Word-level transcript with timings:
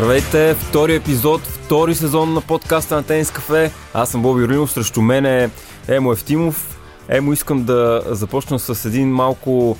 Здравейте, 0.00 0.54
втори 0.54 0.94
епизод, 0.94 1.40
втори 1.40 1.94
сезон 1.94 2.34
на 2.34 2.40
подкаста 2.40 2.94
на 2.94 3.02
Тенис 3.02 3.30
Кафе. 3.30 3.72
Аз 3.94 4.10
съм 4.10 4.22
Боби 4.22 4.48
Ринов, 4.48 4.72
срещу 4.72 5.02
мен 5.02 5.26
е 5.26 5.50
Емо 5.88 6.12
Ефтимов. 6.12 6.80
Емо, 7.08 7.32
искам 7.32 7.64
да 7.64 8.02
започна 8.06 8.58
с 8.58 8.84
един 8.84 9.08
малко 9.08 9.76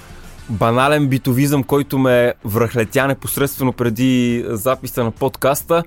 банален 0.49 1.09
битовизъм, 1.09 1.63
който 1.63 1.99
ме 1.99 2.35
връхлетя 2.45 3.07
непосредствено 3.07 3.73
преди 3.73 4.45
записа 4.49 5.05
на 5.05 5.11
подкаста 5.11 5.85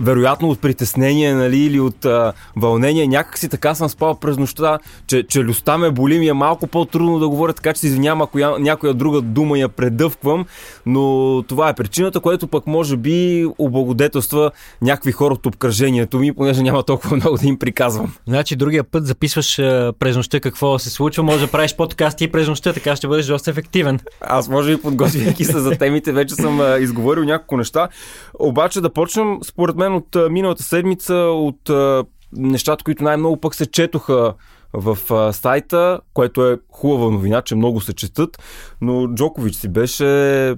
вероятно 0.00 0.48
от 0.48 0.60
притеснение 0.60 1.34
нали, 1.34 1.58
или 1.58 1.80
от 1.80 2.04
а, 2.04 2.32
вълнение. 2.56 3.06
Някак 3.06 3.38
си 3.38 3.48
така 3.48 3.74
съм 3.74 3.88
спал 3.88 4.14
през 4.14 4.38
нощта, 4.38 4.78
че 5.06 5.22
челюстта 5.22 5.78
ме 5.78 5.90
боли 5.90 6.18
ми 6.18 6.28
е 6.28 6.32
малко 6.32 6.66
по-трудно 6.66 7.18
да 7.18 7.28
говоря, 7.28 7.52
така 7.52 7.72
че 7.72 7.80
се 7.80 7.86
извинявам, 7.86 8.22
ако 8.22 8.38
я, 8.38 8.58
някоя 8.58 8.94
друга 8.94 9.20
дума 9.20 9.58
я 9.58 9.68
предъвквам, 9.68 10.46
но 10.86 11.42
това 11.48 11.68
е 11.68 11.74
причината, 11.74 12.20
което 12.20 12.46
пък 12.46 12.66
може 12.66 12.96
би 12.96 13.46
облагодетелства 13.58 14.50
някакви 14.82 15.12
хора 15.12 15.34
от 15.34 15.46
обкръжението 15.46 16.18
ми, 16.18 16.32
понеже 16.32 16.62
няма 16.62 16.82
толкова 16.82 17.16
много 17.16 17.36
да 17.36 17.46
им 17.46 17.58
приказвам. 17.58 18.12
Значи 18.26 18.56
другия 18.56 18.84
път 18.84 19.06
записваш 19.06 19.58
а, 19.58 19.92
през 19.98 20.16
нощта 20.16 20.40
какво 20.40 20.78
се 20.78 20.90
случва, 20.90 21.22
може 21.22 21.46
да 21.46 21.52
правиш 21.52 21.76
подкасти 21.76 22.24
и 22.24 22.28
през 22.28 22.48
нощта, 22.48 22.72
така 22.72 22.96
ще 22.96 23.08
бъдеш 23.08 23.26
доста 23.26 23.50
ефективен. 23.50 24.00
Аз 24.20 24.48
може 24.48 24.76
би 24.76 24.82
подготвяйки 24.82 25.44
се 25.44 25.58
за 25.58 25.70
темите, 25.70 26.12
вече 26.12 26.34
съм 26.34 26.60
а, 26.60 26.78
изговорил 26.78 27.24
няколко 27.24 27.56
неща. 27.56 27.88
Обаче 28.38 28.80
да 28.80 28.90
почнем, 28.90 29.38
според 29.44 29.76
мен, 29.76 29.89
от 29.94 30.16
а, 30.16 30.28
миналата 30.30 30.62
седмица, 30.62 31.14
от 31.14 31.70
нещата, 32.32 32.84
които 32.84 33.04
най-много 33.04 33.40
пък 33.40 33.54
се 33.54 33.66
четоха 33.66 34.34
в 34.72 34.98
а, 35.10 35.32
сайта, 35.32 36.00
което 36.14 36.48
е 36.48 36.58
хубава 36.70 37.10
новина, 37.10 37.42
че 37.42 37.54
много 37.54 37.80
се 37.80 37.92
четат, 37.92 38.42
но 38.80 39.08
Джокович 39.14 39.54
си 39.54 39.68
беше 39.68 40.54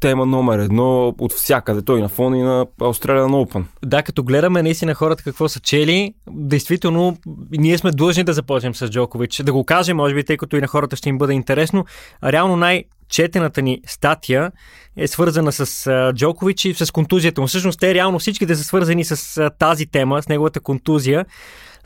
тема 0.00 0.26
номер 0.26 0.58
едно 0.58 1.14
от 1.18 1.32
всякъде. 1.32 1.82
Той 1.82 2.00
на 2.00 2.08
фона 2.08 2.38
и 2.38 2.42
на 2.42 2.66
Australian 2.80 3.46
Open. 3.46 3.64
Да, 3.84 4.02
като 4.02 4.22
гледаме 4.22 4.62
наистина 4.62 4.94
хората 4.94 5.22
какво 5.22 5.48
са 5.48 5.60
чели, 5.60 6.14
действително 6.30 7.16
ние 7.50 7.78
сме 7.78 7.90
длъжни 7.90 8.24
да 8.24 8.32
започнем 8.32 8.74
с 8.74 8.88
Джокович. 8.88 9.42
Да 9.42 9.52
го 9.52 9.64
кажем, 9.64 9.96
може 9.96 10.14
би, 10.14 10.24
тъй 10.24 10.36
като 10.36 10.56
и 10.56 10.60
на 10.60 10.66
хората 10.66 10.96
ще 10.96 11.08
им 11.08 11.18
бъде 11.18 11.32
интересно. 11.32 11.84
Реално 12.24 12.56
най- 12.56 12.84
четената 13.08 13.62
ни 13.62 13.80
статия 13.86 14.52
е 14.96 15.08
свързана 15.08 15.52
с 15.52 15.90
Джокович 16.14 16.64
и 16.64 16.74
с 16.74 16.92
контузията 16.92 17.40
му. 17.40 17.46
Всъщност 17.46 17.80
те 17.80 17.94
реално 17.94 18.18
всичките 18.18 18.54
са 18.54 18.64
свързани 18.64 19.04
с 19.04 19.50
тази 19.58 19.86
тема, 19.86 20.22
с 20.22 20.28
неговата 20.28 20.60
контузия. 20.60 21.26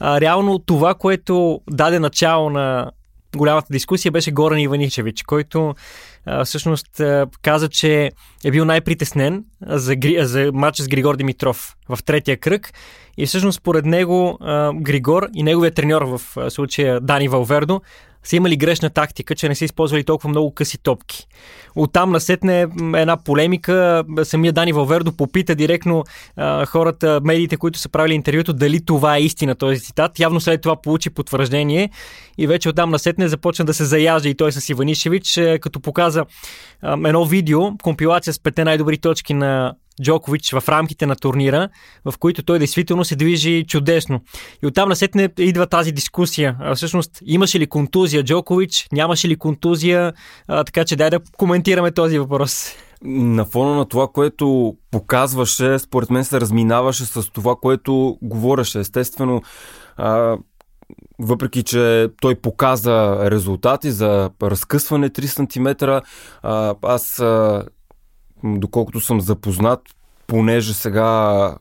Реално 0.03 0.59
това, 0.59 0.95
което 0.95 1.61
даде 1.70 1.98
начало 1.98 2.51
на 2.51 2.91
голямата 3.37 3.69
дискусия 3.70 4.12
беше 4.12 4.31
Горан 4.31 4.59
Иваничевич, 4.59 5.23
който 5.23 5.75
всъщност 6.45 7.01
каза, 7.42 7.69
че 7.69 8.11
е 8.45 8.51
бил 8.51 8.64
най-притеснен 8.64 9.45
за, 9.67 9.97
за 10.19 10.51
матча 10.55 10.83
с 10.83 10.89
Григор 10.89 11.17
Димитров 11.17 11.77
в 11.89 11.98
третия 12.05 12.36
кръг 12.36 12.73
и 13.17 13.27
всъщност 13.27 13.57
според 13.57 13.84
него 13.84 14.39
Григор 14.75 15.29
и 15.34 15.42
неговия 15.42 15.75
треньор 15.75 16.03
в 16.03 16.20
случая 16.51 17.01
Дани 17.01 17.29
Валвердо 17.29 17.81
са 18.25 18.37
имали 18.37 18.56
грешна 18.56 18.91
тактика, 18.91 19.34
че 19.34 19.48
не 19.48 19.55
са 19.55 19.65
използвали 19.65 20.05
толкова 20.05 20.28
много 20.28 20.55
къси 20.55 20.78
топки. 20.78 21.27
Оттам 21.75 22.11
насетне 22.11 22.67
една 22.95 23.17
полемика. 23.17 24.05
Самия 24.23 24.53
Дани 24.53 24.73
Валвердо 24.73 25.12
попита 25.12 25.55
директно 25.55 26.05
а, 26.37 26.67
хората, 26.67 27.20
медиите, 27.25 27.56
които 27.56 27.79
са 27.79 27.89
правили 27.89 28.14
интервюто, 28.14 28.53
дали 28.53 28.84
това 28.84 29.17
е 29.17 29.23
истина 29.23 29.55
този 29.55 29.81
цитат. 29.81 30.19
Явно 30.19 30.41
след 30.41 30.61
това 30.62 30.77
получи 30.77 31.11
потвърждение 31.11 31.91
и 32.38 32.47
вече 32.47 32.69
оттам 32.69 32.91
насетне 32.91 33.28
започна 33.28 33.64
да 33.64 33.75
се 33.75 33.84
заяжда 33.84 34.28
и 34.28 34.34
той 34.34 34.52
с 34.52 34.69
Иванишевич, 34.69 35.40
като 35.61 35.80
показа 35.80 36.24
едно 36.83 37.24
видео, 37.24 37.61
компилация 37.83 38.33
с 38.33 38.40
пете 38.40 38.64
най-добри 38.64 38.98
точки 38.98 39.34
на 39.34 39.74
Джокович 40.02 40.52
в 40.52 40.68
рамките 40.68 41.07
на 41.07 41.17
турнира, 41.17 41.68
в 42.05 42.14
които 42.18 42.42
той 42.42 42.58
действително 42.58 43.05
се 43.05 43.17
движи 43.17 43.64
чудесно. 43.68 44.20
И 44.62 44.67
оттам 44.67 44.89
насетне 44.89 45.29
идва 45.39 45.67
тази 45.67 45.92
дискусия. 45.92 46.57
А, 46.61 46.74
всъщност, 46.74 47.11
имаше 47.27 47.61
ли 47.61 47.67
контузия 47.67 48.24
Джокович, 48.24 48.89
нямаше 48.92 49.28
ли 49.28 49.36
контузия, 49.36 50.12
а, 50.48 50.64
така 50.64 50.84
че 50.84 50.96
дай 50.96 51.11
да 51.11 51.20
коментираме 51.39 51.90
този 51.90 52.18
въпрос. 52.18 52.74
На 53.05 53.45
фона 53.45 53.74
на 53.74 53.84
това, 53.84 54.08
което 54.08 54.77
показваше, 54.90 55.78
според 55.78 56.11
мен 56.11 56.24
се 56.24 56.40
разминаваше 56.40 57.05
с 57.05 57.30
това, 57.30 57.57
което 57.62 58.18
говореше. 58.23 58.78
Естествено, 58.78 59.42
а, 59.96 60.36
въпреки 61.19 61.63
че 61.63 62.08
той 62.20 62.35
показа 62.35 63.30
резултати 63.30 63.91
за 63.91 64.30
разкъсване 64.42 65.11
3 65.11 65.27
см, 65.27 66.03
аз 66.83 67.23
доколкото 68.45 69.01
съм 69.01 69.20
запознат, 69.20 69.81
понеже 70.27 70.75
сега 70.75 71.57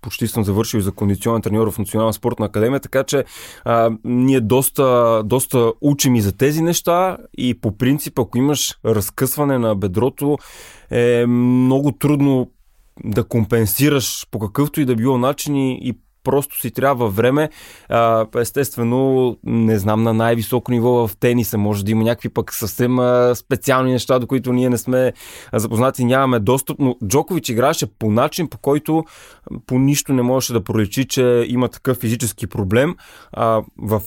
почти 0.00 0.28
съм 0.28 0.44
завършил 0.44 0.80
за 0.80 0.92
кондиционен 0.92 1.42
треньор 1.42 1.70
в 1.72 1.78
Национална 1.78 2.12
спортна 2.12 2.46
академия, 2.46 2.80
така 2.80 3.04
че 3.04 3.24
а, 3.64 3.90
ние 4.04 4.40
доста, 4.40 5.22
доста 5.24 5.72
учим 5.80 6.14
и 6.14 6.20
за 6.20 6.36
тези 6.36 6.62
неща 6.62 7.16
и 7.38 7.60
по 7.60 7.76
принцип, 7.76 8.18
ако 8.18 8.38
имаш 8.38 8.78
разкъсване 8.84 9.58
на 9.58 9.74
бедрото, 9.74 10.38
е 10.90 11.26
много 11.26 11.92
трудно 11.92 12.50
да 13.04 13.24
компенсираш 13.24 14.26
по 14.30 14.38
какъвто 14.38 14.80
и 14.80 14.84
да 14.84 14.94
било 14.94 15.18
начин 15.18 15.56
и, 15.56 15.88
и 15.88 15.98
просто 16.26 16.60
си 16.60 16.70
трябва 16.70 17.08
време. 17.08 17.50
Естествено, 18.38 19.36
не 19.44 19.78
знам 19.78 20.02
на 20.02 20.12
най-високо 20.12 20.72
ниво 20.72 21.08
в 21.08 21.16
тениса. 21.16 21.58
Може 21.58 21.84
да 21.84 21.90
има 21.90 22.04
някакви 22.04 22.28
пък 22.28 22.54
съвсем 22.54 22.96
специални 23.34 23.92
неща, 23.92 24.18
до 24.18 24.26
които 24.26 24.52
ние 24.52 24.70
не 24.70 24.78
сме 24.78 25.12
запознати, 25.52 26.04
нямаме 26.04 26.38
достъп, 26.38 26.76
но 26.78 26.96
Джокович 27.06 27.48
играеше 27.48 27.86
по 27.98 28.10
начин, 28.10 28.48
по 28.48 28.58
който 28.58 29.04
по 29.66 29.78
нищо 29.78 30.12
не 30.12 30.22
можеше 30.22 30.52
да 30.52 30.64
проличи, 30.64 31.08
че 31.08 31.44
има 31.48 31.68
такъв 31.68 31.96
физически 31.96 32.46
проблем. 32.46 32.96
В 33.78 34.02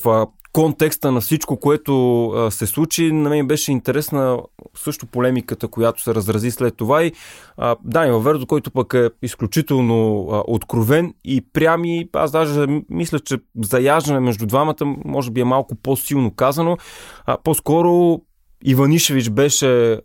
контекста 0.60 1.12
на 1.12 1.22
всичко, 1.22 1.58
което 1.58 2.26
а, 2.30 2.52
се 2.52 2.68
случи, 2.68 3.12
на 3.12 3.30
мен 3.30 3.48
беше 3.48 3.72
интересна 3.72 4.40
също 4.76 5.06
полемиката, 5.06 5.68
която 5.68 6.02
се 6.02 6.16
разрази 6.16 6.52
след 6.52 6.78
това 6.78 7.04
и 7.04 7.12
а, 7.58 7.76
Данил 7.84 8.20
Вердо, 8.20 8.46
който 8.46 8.72
пък 8.72 8.94
е 8.94 9.10
изключително 9.22 10.28
а, 10.32 10.44
откровен 10.48 11.14
и 11.26 11.42
прям 11.54 11.86
и 11.86 12.10
аз 12.14 12.32
даже 12.32 12.66
мисля, 12.90 13.20
че 13.20 13.38
заяждане 13.62 14.20
между 14.20 14.46
двамата 14.46 14.96
може 15.06 15.32
би 15.32 15.42
е 15.42 15.44
малко 15.44 15.76
по-силно 15.76 16.32
казано. 16.32 16.78
А, 17.26 17.38
по-скоро 17.38 18.22
Иванишевич 18.64 19.30
беше 19.30 20.00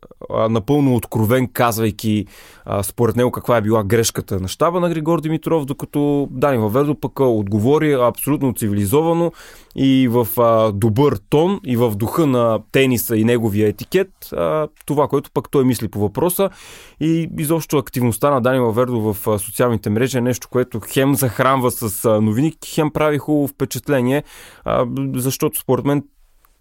напълно 0.51 0.95
откровен, 0.95 1.49
казвайки 1.53 2.27
според 2.83 3.17
него 3.17 3.31
каква 3.31 3.57
е 3.57 3.63
била 3.63 3.85
грешката 3.85 4.41
на 4.41 4.49
щаба 4.49 4.81
на 4.81 4.89
Григор 4.89 5.21
Димитров, 5.21 5.65
докато 5.65 6.29
Дани 6.31 6.59
Ваведо 6.59 7.01
пък 7.01 7.21
отговори 7.21 7.93
абсолютно 7.93 8.55
цивилизовано 8.55 9.33
и 9.77 10.09
в 10.11 10.29
добър 10.75 11.19
тон 11.31 11.61
и 11.67 11.77
в 11.77 11.97
духа 11.97 12.27
на 12.27 12.61
тениса 12.73 13.17
и 13.17 13.25
неговия 13.25 13.69
етикет, 13.69 14.11
това, 14.87 15.09
което 15.09 15.31
пък 15.35 15.51
той 15.51 15.65
мисли 15.65 15.89
по 15.89 16.01
въпроса. 16.01 16.51
И 17.01 17.29
изобщо 17.39 17.79
активността 17.79 18.31
на 18.31 18.41
Дани 18.41 18.61
Вавердо 18.61 19.01
в 19.01 19.39
социалните 19.39 19.91
мрежи 19.91 20.19
е 20.19 20.21
нещо, 20.21 20.49
което 20.51 20.81
хем 20.89 21.15
захранва 21.15 21.71
с 21.71 22.05
а, 22.05 22.21
новини, 22.21 22.55
хем 22.67 22.91
прави 22.91 23.19
хубаво 23.19 23.49
впечатление, 23.49 24.23
защото 25.15 25.61
според 25.61 25.85
мен 25.85 26.03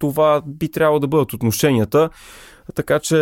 това 0.03 0.41
би 0.46 0.72
трябвало 0.72 1.00
да 1.00 1.08
бъдат 1.08 1.34
отношенията. 1.34 2.09
Така 2.75 3.00
че 3.00 3.16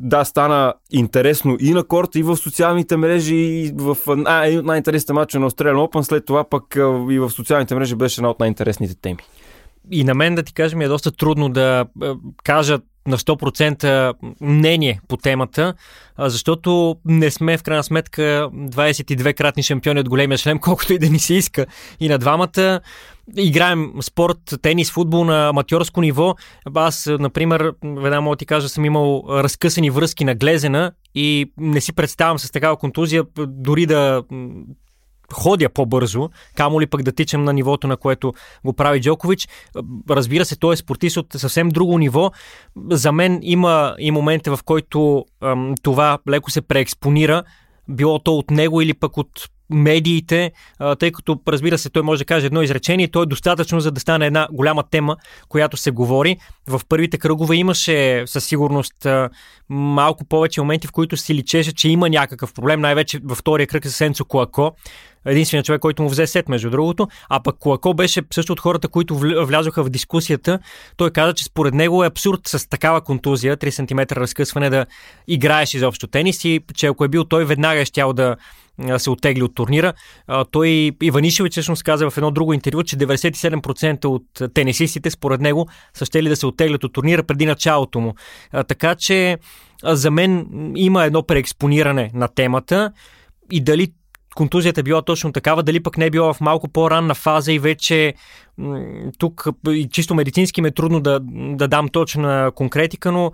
да, 0.00 0.24
стана 0.24 0.74
интересно 0.90 1.56
и 1.60 1.70
на 1.70 1.84
корта, 1.84 2.18
и 2.18 2.22
в 2.22 2.36
социалните 2.36 2.96
мрежи, 2.96 3.36
и 3.36 3.72
в 3.76 3.96
най- 4.16 4.62
най-интересните 4.62 5.12
матча 5.12 5.40
на 5.40 5.50
Australian 5.50 5.74
Open, 5.74 6.02
след 6.02 6.26
това 6.26 6.44
пък 6.44 6.64
и 7.10 7.18
в 7.18 7.30
социалните 7.30 7.74
мрежи 7.74 7.94
беше 7.94 8.20
една 8.20 8.30
от 8.30 8.40
най-интересните 8.40 8.94
теми. 8.94 9.18
И 9.90 10.04
на 10.04 10.14
мен 10.14 10.34
да 10.34 10.42
ти 10.42 10.54
кажем 10.54 10.80
е 10.80 10.88
доста 10.88 11.12
трудно 11.12 11.48
да 11.48 11.84
кажа 12.44 12.78
на 13.06 13.18
100% 13.18 14.14
мнение 14.40 15.00
по 15.08 15.16
темата, 15.16 15.74
защото 16.18 16.96
не 17.04 17.30
сме 17.30 17.58
в 17.58 17.62
крайна 17.62 17.84
сметка 17.84 18.48
22-кратни 18.54 19.62
шампиони 19.62 20.00
от 20.00 20.08
големия 20.08 20.38
шлем, 20.38 20.58
колкото 20.62 20.92
и 20.92 20.98
да 20.98 21.08
ни 21.08 21.18
се 21.18 21.34
иска. 21.34 21.66
И 22.00 22.08
на 22.08 22.18
двамата 22.18 22.80
играем 23.36 23.92
спорт, 24.00 24.54
тенис, 24.62 24.90
футбол 24.90 25.24
на 25.24 25.48
аматьорско 25.48 26.00
ниво. 26.00 26.34
Аз, 26.74 27.06
например, 27.18 27.72
веднага 27.82 28.20
мога 28.20 28.36
ти 28.36 28.46
кажа, 28.46 28.68
съм 28.68 28.84
имал 28.84 29.24
разкъсани 29.28 29.90
връзки 29.90 30.24
на 30.24 30.34
глезена 30.34 30.92
и 31.14 31.52
не 31.58 31.80
си 31.80 31.92
представям 31.92 32.38
с 32.38 32.50
такава 32.50 32.76
контузия 32.76 33.24
дори 33.46 33.86
да 33.86 34.22
ходя 35.32 35.68
по-бързо, 35.68 36.30
камо 36.54 36.80
ли 36.80 36.86
пък 36.86 37.02
да 37.02 37.12
тичам 37.12 37.44
на 37.44 37.52
нивото, 37.52 37.86
на 37.86 37.96
което 37.96 38.32
го 38.64 38.72
прави 38.72 39.00
Джокович. 39.00 39.48
Разбира 40.10 40.44
се, 40.44 40.56
той 40.56 40.74
е 40.74 40.76
спортист 40.76 41.16
от 41.16 41.26
съвсем 41.36 41.68
друго 41.68 41.98
ниво. 41.98 42.30
За 42.90 43.12
мен 43.12 43.38
има 43.42 43.94
и 43.98 44.10
моменти, 44.10 44.50
в 44.50 44.58
който 44.64 45.24
ам, 45.42 45.74
това 45.82 46.18
леко 46.28 46.50
се 46.50 46.60
преекспонира, 46.60 47.42
било 47.88 48.18
то 48.18 48.38
от 48.38 48.50
него 48.50 48.80
или 48.80 48.94
пък 48.94 49.16
от 49.16 49.48
медиите, 49.70 50.52
тъй 50.98 51.12
като, 51.12 51.40
разбира 51.48 51.78
се, 51.78 51.90
той 51.90 52.02
може 52.02 52.18
да 52.18 52.24
каже 52.24 52.46
едно 52.46 52.62
изречение, 52.62 53.10
то 53.10 53.22
е 53.22 53.26
достатъчно 53.26 53.80
за 53.80 53.90
да 53.90 54.00
стане 54.00 54.26
една 54.26 54.48
голяма 54.52 54.82
тема, 54.82 55.16
която 55.48 55.76
се 55.76 55.90
говори. 55.90 56.36
В 56.66 56.80
първите 56.88 57.18
кръгове 57.18 57.56
имаше 57.56 58.22
със 58.26 58.44
сигурност 58.44 59.06
малко 59.68 60.24
повече 60.24 60.60
моменти, 60.60 60.86
в 60.86 60.92
които 60.92 61.16
си 61.16 61.34
личеше, 61.34 61.74
че 61.74 61.88
има 61.88 62.08
някакъв 62.08 62.54
проблем, 62.54 62.80
най-вече 62.80 63.20
във 63.24 63.38
втория 63.38 63.66
кръг 63.66 63.86
с 63.86 63.92
Сенцо 63.92 64.24
Коако 64.24 64.72
единственият 65.26 65.66
човек, 65.66 65.80
който 65.80 66.02
му 66.02 66.08
взе 66.08 66.26
сет, 66.26 66.48
между 66.48 66.70
другото. 66.70 67.08
А 67.28 67.42
пък 67.42 67.56
Куако 67.58 67.94
беше 67.94 68.22
също 68.32 68.52
от 68.52 68.60
хората, 68.60 68.88
които 68.88 69.14
влязоха 69.46 69.84
в 69.84 69.90
дискусията. 69.90 70.58
Той 70.96 71.10
каза, 71.10 71.34
че 71.34 71.44
според 71.44 71.74
него 71.74 72.04
е 72.04 72.06
абсурд 72.06 72.40
с 72.46 72.68
такава 72.68 73.00
контузия, 73.00 73.56
3 73.56 73.70
см 73.70 74.20
разкъсване, 74.20 74.70
да 74.70 74.86
играеш 75.28 75.74
изобщо 75.74 76.06
тенис 76.06 76.44
и 76.44 76.60
че 76.74 76.86
ако 76.86 77.04
е 77.04 77.08
бил 77.08 77.24
той, 77.24 77.44
веднага 77.44 77.80
е 77.80 77.84
щял 77.84 78.12
да 78.12 78.36
се 78.98 79.10
оттегли 79.10 79.42
от 79.42 79.54
турнира. 79.54 79.92
Той 80.50 80.90
Иванишевич 81.02 81.52
всъщност 81.52 81.82
каза 81.82 82.10
в 82.10 82.16
едно 82.16 82.30
друго 82.30 82.52
интервю, 82.52 82.82
че 82.82 82.96
97% 82.96 84.04
от 84.04 84.54
тенисистите 84.54 85.10
според 85.10 85.40
него 85.40 85.68
са 85.94 86.04
щели 86.04 86.28
да 86.28 86.36
се 86.36 86.46
оттеглят 86.46 86.84
от 86.84 86.92
турнира 86.92 87.22
преди 87.22 87.46
началото 87.46 88.00
му. 88.00 88.14
Така 88.68 88.94
че 88.94 89.38
за 89.84 90.10
мен 90.10 90.46
има 90.76 91.04
едно 91.04 91.22
преекспониране 91.22 92.10
на 92.14 92.28
темата 92.28 92.92
и 93.52 93.60
дали 93.60 93.92
контузията 94.34 94.82
била 94.82 95.02
точно 95.02 95.32
такава, 95.32 95.62
дали 95.62 95.82
пък 95.82 95.98
не 95.98 96.06
е 96.06 96.10
била 96.10 96.32
в 96.34 96.40
малко 96.40 96.68
по-ранна 96.68 97.14
фаза 97.14 97.52
и 97.52 97.58
вече 97.58 98.14
тук 99.18 99.46
чисто 99.90 100.14
медицински 100.14 100.60
ме 100.60 100.68
е 100.68 100.70
трудно 100.70 101.00
да, 101.00 101.20
да 101.30 101.68
дам 101.68 101.88
точна 101.88 102.52
конкретика, 102.54 103.12
но 103.12 103.32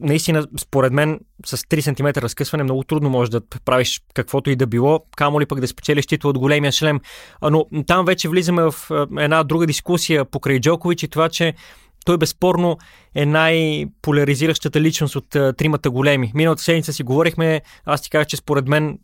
наистина, 0.00 0.46
според 0.58 0.92
мен, 0.92 1.20
с 1.46 1.56
3 1.56 1.80
см 1.80 2.20
разкъсване 2.20 2.64
много 2.64 2.82
трудно 2.82 3.10
може 3.10 3.30
да 3.30 3.40
правиш 3.64 4.02
каквото 4.14 4.50
и 4.50 4.56
да 4.56 4.66
било, 4.66 5.00
камо 5.16 5.40
ли 5.40 5.46
пък 5.46 5.60
да 5.60 5.68
спечелиш 5.68 6.06
титул 6.06 6.30
от 6.30 6.38
големия 6.38 6.72
шлем. 6.72 7.00
Но 7.42 7.66
там 7.86 8.04
вече 8.04 8.28
влизаме 8.28 8.62
в 8.62 8.74
една 9.18 9.44
друга 9.44 9.66
дискусия 9.66 10.24
покрай 10.24 10.60
Джокович 10.60 11.02
и 11.02 11.08
това, 11.08 11.28
че 11.28 11.54
той 12.04 12.18
безспорно 12.18 12.78
е 13.14 13.26
най-поляризиращата 13.26 14.80
личност 14.80 15.16
от 15.16 15.36
а, 15.36 15.52
тримата 15.52 15.90
големи. 15.90 16.32
Миналата 16.34 16.62
седмица 16.62 16.92
си 16.92 17.02
говорихме, 17.02 17.60
аз 17.84 18.02
ти 18.02 18.10
казах, 18.10 18.26
че 18.26 18.36
според 18.36 18.68
мен 18.68 18.98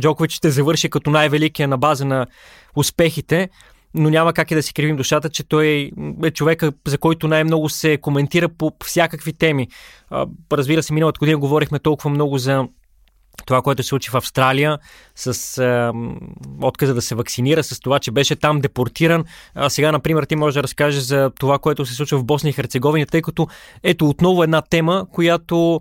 Джокович 0.00 0.32
ще 0.32 0.50
завърши 0.50 0.90
като 0.90 1.10
най-великия 1.10 1.68
на 1.68 1.78
база 1.78 2.04
на 2.04 2.26
успехите, 2.76 3.48
но 3.94 4.10
няма 4.10 4.32
как 4.32 4.50
и 4.50 4.54
да 4.54 4.62
си 4.62 4.74
кривим 4.74 4.96
душата, 4.96 5.30
че 5.30 5.48
той 5.48 5.90
е 6.24 6.30
човека, 6.30 6.72
за 6.86 6.98
който 6.98 7.28
най-много 7.28 7.68
се 7.68 7.96
коментира 7.96 8.48
по 8.48 8.72
всякакви 8.84 9.32
теми. 9.32 9.68
А, 10.10 10.26
разбира 10.52 10.82
се, 10.82 10.92
миналата 10.92 11.18
година 11.18 11.38
говорихме 11.38 11.78
толкова 11.78 12.10
много 12.10 12.38
за 12.38 12.68
това, 13.46 13.62
което 13.62 13.82
се 13.82 13.88
случи 13.88 14.10
в 14.10 14.14
Австралия 14.14 14.78
с 15.14 15.58
е, 15.58 15.92
отказа 16.62 16.94
да 16.94 17.02
се 17.02 17.14
вакцинира, 17.14 17.62
с 17.62 17.80
това, 17.80 17.98
че 17.98 18.10
беше 18.10 18.36
там 18.36 18.60
депортиран. 18.60 19.24
А 19.54 19.70
сега, 19.70 19.92
например, 19.92 20.24
ти 20.24 20.36
можеш 20.36 20.54
да 20.54 20.62
разкажеш 20.62 21.02
за 21.02 21.30
това, 21.38 21.58
което 21.58 21.86
се 21.86 21.94
случва 21.94 22.18
в 22.18 22.24
Босния 22.24 22.50
и 22.50 22.52
Херцеговина, 22.52 23.06
тъй 23.06 23.22
като 23.22 23.48
ето 23.82 24.08
отново 24.08 24.42
една 24.42 24.62
тема, 24.62 25.06
която 25.12 25.80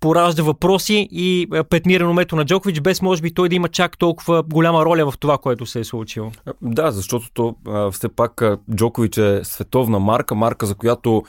поражда 0.00 0.42
въпроси 0.42 1.08
и 1.12 1.48
петни 1.70 2.00
реномето 2.00 2.36
на 2.36 2.44
Джокович, 2.44 2.80
без 2.80 3.02
може 3.02 3.22
би 3.22 3.34
той 3.34 3.48
да 3.48 3.54
има 3.54 3.68
чак 3.68 3.98
толкова 3.98 4.42
голяма 4.42 4.84
роля 4.84 5.10
в 5.10 5.18
това, 5.18 5.38
което 5.38 5.66
се 5.66 5.80
е 5.80 5.84
случило. 5.84 6.32
Да, 6.62 6.92
защото 6.92 7.26
то, 7.34 7.54
а, 7.68 7.90
все 7.90 8.08
пак 8.08 8.42
Джокович 8.74 9.18
е 9.18 9.40
световна 9.44 9.98
марка, 9.98 10.34
марка 10.34 10.66
за 10.66 10.74
която 10.74 11.22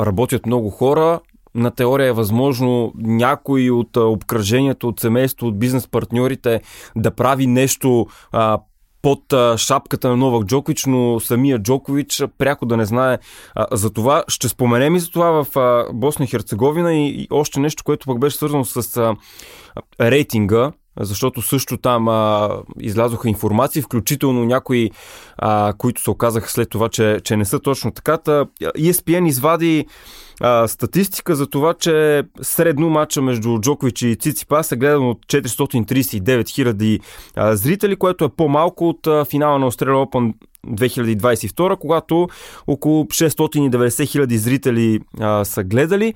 работят 0.00 0.46
много 0.46 0.70
хора, 0.70 1.20
на 1.54 1.70
теория 1.70 2.08
е 2.08 2.12
възможно 2.12 2.92
някой 2.96 3.70
от 3.70 3.96
обкръжението, 3.96 4.88
от 4.88 5.00
семейство, 5.00 5.46
от 5.46 5.58
бизнес 5.58 5.88
партньорите 5.88 6.60
да 6.96 7.10
прави 7.10 7.46
нещо 7.46 8.06
а, 8.32 8.58
под 9.02 9.32
а, 9.32 9.58
шапката 9.58 10.08
на 10.08 10.16
Новак 10.16 10.46
Джокович, 10.46 10.84
но 10.86 11.20
самия 11.20 11.58
Джокович 11.58 12.22
пряко 12.38 12.66
да 12.66 12.76
не 12.76 12.84
знае 12.84 13.18
а, 13.54 13.66
за 13.76 13.92
това. 13.92 14.24
Ще 14.28 14.48
споменем 14.48 14.96
и 14.96 15.00
за 15.00 15.10
това 15.10 15.44
в 15.44 15.58
а, 15.58 15.86
Босна 15.92 16.24
и 16.24 16.28
Херцеговина 16.28 16.94
и, 16.94 17.08
и 17.08 17.28
още 17.30 17.60
нещо, 17.60 17.84
което 17.84 18.06
пък 18.06 18.18
беше 18.18 18.36
свързано 18.36 18.64
с 18.64 18.96
а, 18.96 19.14
рейтинга 20.00 20.72
защото 21.00 21.42
също 21.42 21.76
там 21.76 22.08
а, 22.08 22.50
излязоха 22.80 23.28
информации, 23.28 23.82
включително 23.82 24.44
някои, 24.44 24.90
а, 25.38 25.72
които 25.78 26.02
се 26.02 26.10
оказаха 26.10 26.50
след 26.50 26.70
това, 26.70 26.88
че, 26.88 27.20
че 27.24 27.36
не 27.36 27.44
са 27.44 27.60
точно 27.60 27.90
така. 27.90 28.16
Та, 28.16 28.46
ESPN 28.62 29.28
извади 29.28 29.86
а, 30.40 30.68
статистика 30.68 31.36
за 31.36 31.46
това, 31.46 31.74
че 31.74 32.22
средно 32.42 32.90
матча 32.90 33.22
между 33.22 33.58
Джокович 33.58 34.02
и 34.02 34.16
Циципас 34.16 34.72
е 34.72 34.76
гледан 34.76 35.08
от 35.08 35.26
439 35.26 36.48
хиляди 36.48 37.00
зрители, 37.36 37.96
което 37.96 38.24
е 38.24 38.28
по-малко 38.28 38.88
от 38.88 39.06
а, 39.06 39.24
финала 39.24 39.58
на 39.58 39.70
Australia 39.70 40.06
Open 40.06 40.34
2022, 40.66 41.76
когато 41.76 42.28
около 42.66 43.04
690 43.04 44.08
хиляди 44.08 44.38
зрители 44.38 45.00
а, 45.20 45.44
са 45.44 45.64
гледали. 45.64 46.14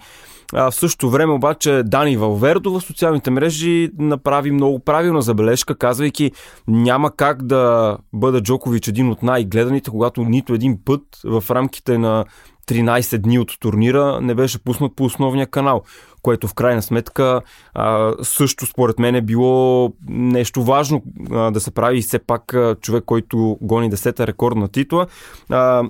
А, 0.53 0.71
в 0.71 0.75
същото 0.75 1.11
време 1.11 1.33
обаче 1.33 1.83
Дани 1.85 2.17
Валвердо 2.17 2.71
в 2.71 2.83
социалните 2.83 3.31
мрежи 3.31 3.91
направи 3.99 4.51
много 4.51 4.79
правилна 4.79 5.23
забележка, 5.23 5.75
казвайки 5.75 6.33
няма 6.69 7.11
как 7.17 7.43
да 7.43 7.97
бъде 8.13 8.41
Джокович 8.41 8.89
един 8.89 9.11
от 9.11 9.23
най-гледаните, 9.23 9.91
когато 9.91 10.25
нито 10.25 10.55
един 10.55 10.79
път 10.85 11.03
в 11.25 11.45
рамките 11.51 11.99
на 11.99 12.25
13 12.69 13.19
дни 13.19 13.39
от 13.39 13.61
турнира 13.61 14.21
не 14.21 14.35
беше 14.35 14.65
пуснат 14.65 14.97
по 14.97 15.05
основния 15.05 15.47
канал, 15.47 15.83
което 16.23 16.49
в 16.49 16.55
крайна 16.55 16.83
сметка 16.83 17.41
а, 17.75 18.15
също 18.23 18.67
според 18.67 18.99
мен 18.99 19.15
е 19.15 19.23
било 19.23 19.93
нещо 20.09 20.63
важно 20.63 21.03
а, 21.31 21.51
да 21.51 21.61
се 21.61 21.71
прави 21.71 22.03
все 22.03 22.19
пак 22.19 22.55
а, 22.55 22.77
човек, 22.81 23.05
който 23.05 23.59
гони 23.61 23.91
10-та 23.91 24.27
рекордна 24.27 24.69
титла. 24.69 25.07
А, 25.51 25.83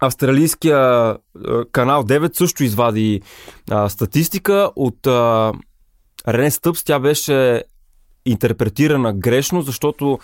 Австралийския 0.00 0.78
а, 0.78 1.18
канал 1.72 2.04
9 2.04 2.36
също 2.36 2.64
извади 2.64 3.20
а, 3.70 3.88
статистика 3.88 4.70
от 4.76 5.06
а, 5.06 5.52
Рене 6.28 6.50
Стъпс. 6.50 6.84
Тя 6.84 6.98
беше 6.98 7.62
интерпретирана 8.26 9.12
грешно, 9.12 9.62
защото 9.62 10.18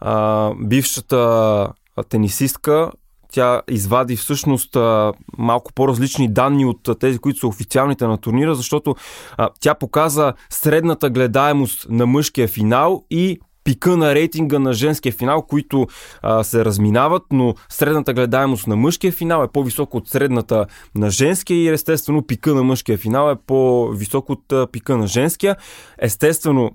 а, 0.00 0.52
бившата 0.54 1.72
тенисистка 2.08 2.90
тя 3.32 3.62
извади 3.70 4.16
всъщност 4.16 4.76
а, 4.76 5.12
малко 5.38 5.72
по-различни 5.72 6.32
данни 6.32 6.64
от 6.64 6.88
а, 6.88 6.94
тези, 6.94 7.18
които 7.18 7.38
са 7.38 7.46
официалните 7.46 8.06
на 8.06 8.18
турнира, 8.18 8.54
защото 8.54 8.96
а, 9.36 9.48
тя 9.60 9.74
показа 9.74 10.32
средната 10.50 11.10
гледаемост 11.10 11.86
на 11.88 12.06
мъжкия 12.06 12.48
финал 12.48 13.04
и 13.10 13.40
пика 13.66 13.96
на 13.96 14.14
рейтинга 14.14 14.58
на 14.58 14.72
женския 14.72 15.12
финал, 15.12 15.42
които 15.42 15.86
а, 16.22 16.44
се 16.44 16.64
разминават, 16.64 17.22
но 17.30 17.54
средната 17.68 18.14
гледаемост 18.14 18.66
на 18.66 18.76
мъжкия 18.76 19.12
финал 19.12 19.44
е 19.44 19.52
по-висока 19.52 19.96
от 19.96 20.08
средната 20.08 20.66
на 20.94 21.10
женския 21.10 21.56
и 21.56 21.68
естествено 21.68 22.26
пика 22.26 22.54
на 22.54 22.62
мъжкия 22.62 22.98
финал 22.98 23.30
е 23.30 23.36
по-висок 23.46 24.30
от 24.30 24.52
а, 24.52 24.66
пика 24.66 24.96
на 24.96 25.06
женския. 25.06 25.56
Естествено, 25.98 26.70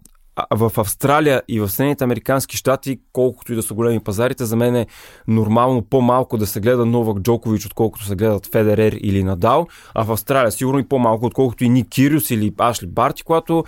в 0.51 0.71
Австралия 0.77 1.41
и 1.47 1.59
в 1.59 1.69
Съединените 1.69 2.03
Американски 2.03 2.57
щати, 2.57 2.99
колкото 3.13 3.53
и 3.53 3.55
да 3.55 3.63
са 3.63 3.73
големи 3.73 3.99
пазарите, 3.99 4.45
за 4.45 4.55
мен 4.55 4.75
е 4.75 4.87
нормално 5.27 5.81
по-малко 5.81 6.37
да 6.37 6.47
се 6.47 6.59
гледа 6.59 6.85
Новак 6.85 7.19
Джокович, 7.19 7.65
отколкото 7.65 8.05
се 8.05 8.15
гледат 8.15 8.49
Федерер 8.51 8.97
или 9.01 9.23
Надал, 9.23 9.67
а 9.93 10.03
в 10.03 10.11
Австралия 10.11 10.51
сигурно 10.51 10.79
и 10.79 10.87
по-малко, 10.87 11.25
отколкото 11.25 11.63
и 11.63 11.69
Ник 11.69 11.89
Кириус 11.89 12.31
или 12.31 12.53
Ашли 12.57 12.87
Барти, 12.87 13.23
когато 13.23 13.63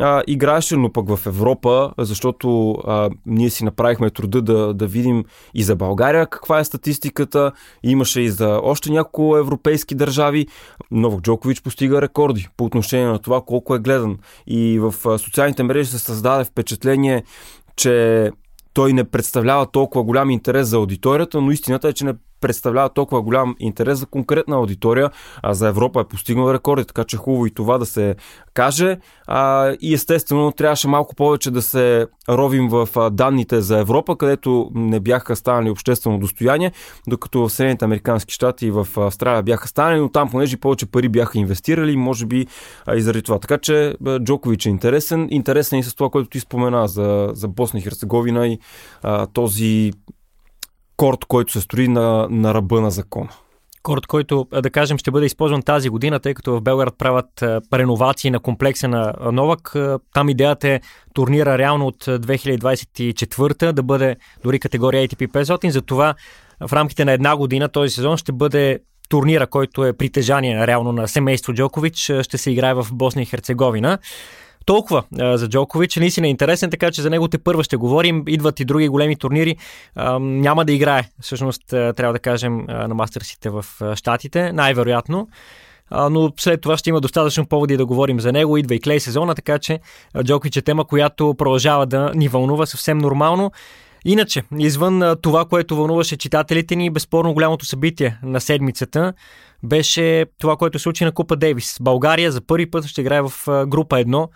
а, 0.00 0.22
играеше, 0.26 0.76
но 0.76 0.92
пък 0.92 1.16
в 1.16 1.26
Европа, 1.26 1.92
защото 1.98 2.70
а, 2.72 3.10
ние 3.26 3.50
си 3.50 3.64
направихме 3.64 4.10
труда 4.10 4.42
да, 4.42 4.74
да 4.74 4.86
видим 4.86 5.24
и 5.54 5.62
за 5.62 5.76
България 5.76 6.26
каква 6.26 6.58
е 6.58 6.64
статистиката. 6.64 7.52
Имаше 7.82 8.20
и 8.20 8.30
за 8.30 8.60
още 8.62 8.90
няколко 8.90 9.36
европейски 9.36 9.94
държави. 9.94 10.46
Новак 10.90 11.20
Джокович 11.20 11.62
постига 11.62 12.02
рекорди 12.02 12.48
по 12.56 12.64
отношение 12.64 13.06
на 13.06 13.18
това 13.18 13.40
колко 13.40 13.74
е 13.74 13.78
гледан. 13.78 14.18
И 14.46 14.78
в 14.78 15.18
социалните 15.18 15.62
мрежи 15.62 15.90
се 15.90 15.98
създаде 15.98 16.44
впечатление, 16.44 17.22
че 17.76 18.30
той 18.72 18.92
не 18.92 19.04
представлява 19.04 19.66
толкова 19.66 20.04
голям 20.04 20.30
интерес 20.30 20.68
за 20.68 20.76
аудиторията, 20.76 21.40
но 21.40 21.50
истината 21.50 21.88
е, 21.88 21.92
че 21.92 22.04
не 22.04 22.14
представлява 22.40 22.88
толкова 22.88 23.22
голям 23.22 23.56
интерес 23.58 23.98
за 23.98 24.06
конкретна 24.06 24.56
аудитория, 24.56 25.10
а 25.42 25.54
за 25.54 25.68
Европа 25.68 26.00
е 26.00 26.04
постигнал 26.04 26.54
рекорди, 26.54 26.84
така 26.84 27.04
че 27.04 27.16
хубаво 27.16 27.46
и 27.46 27.54
това 27.54 27.78
да 27.78 27.86
се 27.86 28.16
каже. 28.54 28.98
А, 29.26 29.72
и 29.80 29.94
естествено 29.94 30.52
трябваше 30.52 30.88
малко 30.88 31.14
повече 31.14 31.50
да 31.50 31.62
се 31.62 32.06
ровим 32.28 32.68
в 32.68 32.88
данните 33.10 33.60
за 33.60 33.78
Европа, 33.78 34.16
където 34.16 34.70
не 34.74 35.00
бяха 35.00 35.36
станали 35.36 35.70
обществено 35.70 36.18
достояние, 36.18 36.72
докато 37.06 37.40
в 37.40 37.50
Съединените 37.50 37.84
Американски 37.84 38.34
щати 38.34 38.66
и 38.66 38.70
в 38.70 38.88
Австралия 38.96 39.42
бяха 39.42 39.68
станали, 39.68 40.00
но 40.00 40.08
там 40.08 40.30
понеже 40.30 40.56
повече 40.56 40.86
пари 40.86 41.08
бяха 41.08 41.38
инвестирали, 41.38 41.96
може 41.96 42.26
би 42.26 42.46
а, 42.86 42.96
и 42.96 43.00
заради 43.00 43.22
това. 43.22 43.38
Така 43.38 43.58
че 43.58 43.94
Джокович 44.22 44.66
е 44.66 44.68
интересен. 44.68 45.28
Интересен 45.30 45.78
и 45.78 45.82
с 45.82 45.94
това, 45.94 46.10
което 46.10 46.30
ти 46.30 46.40
спомена 46.40 46.88
за, 46.88 47.30
за 47.32 47.48
Босна 47.48 47.78
и 47.78 47.82
Херцеговина 47.82 48.46
и 48.46 48.58
а, 49.02 49.26
този 49.26 49.92
корт, 50.98 51.24
който 51.24 51.52
се 51.52 51.60
строи 51.60 51.88
на, 51.88 52.26
на 52.30 52.54
ръба 52.54 52.80
на 52.80 52.90
закона. 52.90 53.28
корт, 53.82 54.06
който, 54.06 54.46
да 54.62 54.70
кажем, 54.70 54.98
ще 54.98 55.10
бъде 55.10 55.26
използван 55.26 55.62
тази 55.62 55.88
година, 55.88 56.20
тъй 56.20 56.34
като 56.34 56.56
в 56.56 56.60
Белград 56.60 56.94
правят 56.98 57.42
реновации 57.74 58.30
на 58.30 58.40
комплекса 58.40 58.88
на 58.88 59.14
Новак. 59.32 59.74
Там 60.14 60.28
идеята 60.28 60.68
е 60.68 60.80
турнира 61.14 61.58
реално 61.58 61.86
от 61.86 62.04
2024 62.04 63.72
да 63.72 63.82
бъде 63.82 64.16
дори 64.44 64.58
категория 64.58 65.08
ATP 65.08 65.28
500. 65.28 65.68
Затова 65.68 66.14
в 66.66 66.72
рамките 66.72 67.04
на 67.04 67.12
една 67.12 67.36
година 67.36 67.68
този 67.68 67.94
сезон 67.94 68.16
ще 68.16 68.32
бъде 68.32 68.78
турнира, 69.08 69.46
който 69.46 69.84
е 69.84 69.92
притежание 69.92 70.66
реално 70.66 70.92
на 70.92 71.08
семейство 71.08 71.54
Джокович, 71.54 72.12
ще 72.22 72.38
се 72.38 72.50
играе 72.50 72.74
в 72.74 72.86
Босния 72.92 73.22
и 73.22 73.26
Херцеговина 73.26 73.98
толкова 74.68 75.02
за 75.12 75.48
Джокович. 75.48 75.96
Наистина 75.96 76.26
е 76.26 76.30
интересен, 76.30 76.70
така 76.70 76.90
че 76.90 77.02
за 77.02 77.10
него 77.10 77.28
те 77.28 77.38
първа 77.38 77.64
ще 77.64 77.76
говорим. 77.76 78.24
Идват 78.26 78.60
и 78.60 78.64
други 78.64 78.88
големи 78.88 79.16
турнири. 79.16 79.56
Няма 80.20 80.64
да 80.64 80.72
играе, 80.72 81.08
всъщност, 81.20 81.62
трябва 81.68 82.12
да 82.12 82.18
кажем, 82.18 82.64
на 82.68 82.94
мастерсите 82.94 83.50
в 83.50 83.64
Штатите, 83.94 84.52
най-вероятно. 84.52 85.28
Но 86.10 86.32
след 86.36 86.60
това 86.60 86.76
ще 86.76 86.90
има 86.90 87.00
достатъчно 87.00 87.46
поводи 87.46 87.76
да 87.76 87.86
говорим 87.86 88.20
за 88.20 88.32
него. 88.32 88.56
Идва 88.56 88.74
и 88.74 88.80
клей 88.80 89.00
сезона, 89.00 89.34
така 89.34 89.58
че 89.58 89.80
Джокович 90.24 90.56
е 90.56 90.62
тема, 90.62 90.84
която 90.84 91.34
продължава 91.38 91.86
да 91.86 92.12
ни 92.14 92.28
вълнува 92.28 92.66
съвсем 92.66 92.98
нормално. 92.98 93.52
Иначе, 94.04 94.42
извън 94.58 95.16
това, 95.22 95.44
което 95.44 95.76
вълнуваше 95.76 96.16
читателите 96.16 96.76
ни, 96.76 96.90
безспорно 96.90 97.34
голямото 97.34 97.66
събитие 97.66 98.18
на 98.22 98.40
седмицата 98.40 99.12
беше 99.62 100.26
това, 100.38 100.56
което 100.56 100.78
случи 100.78 101.04
на 101.04 101.12
Купа 101.12 101.36
Дейвис. 101.36 101.76
България 101.80 102.32
за 102.32 102.40
първи 102.40 102.70
път 102.70 102.86
ще 102.86 103.00
играе 103.00 103.22
в 103.22 103.32
група 103.66 103.96
1 103.96 104.28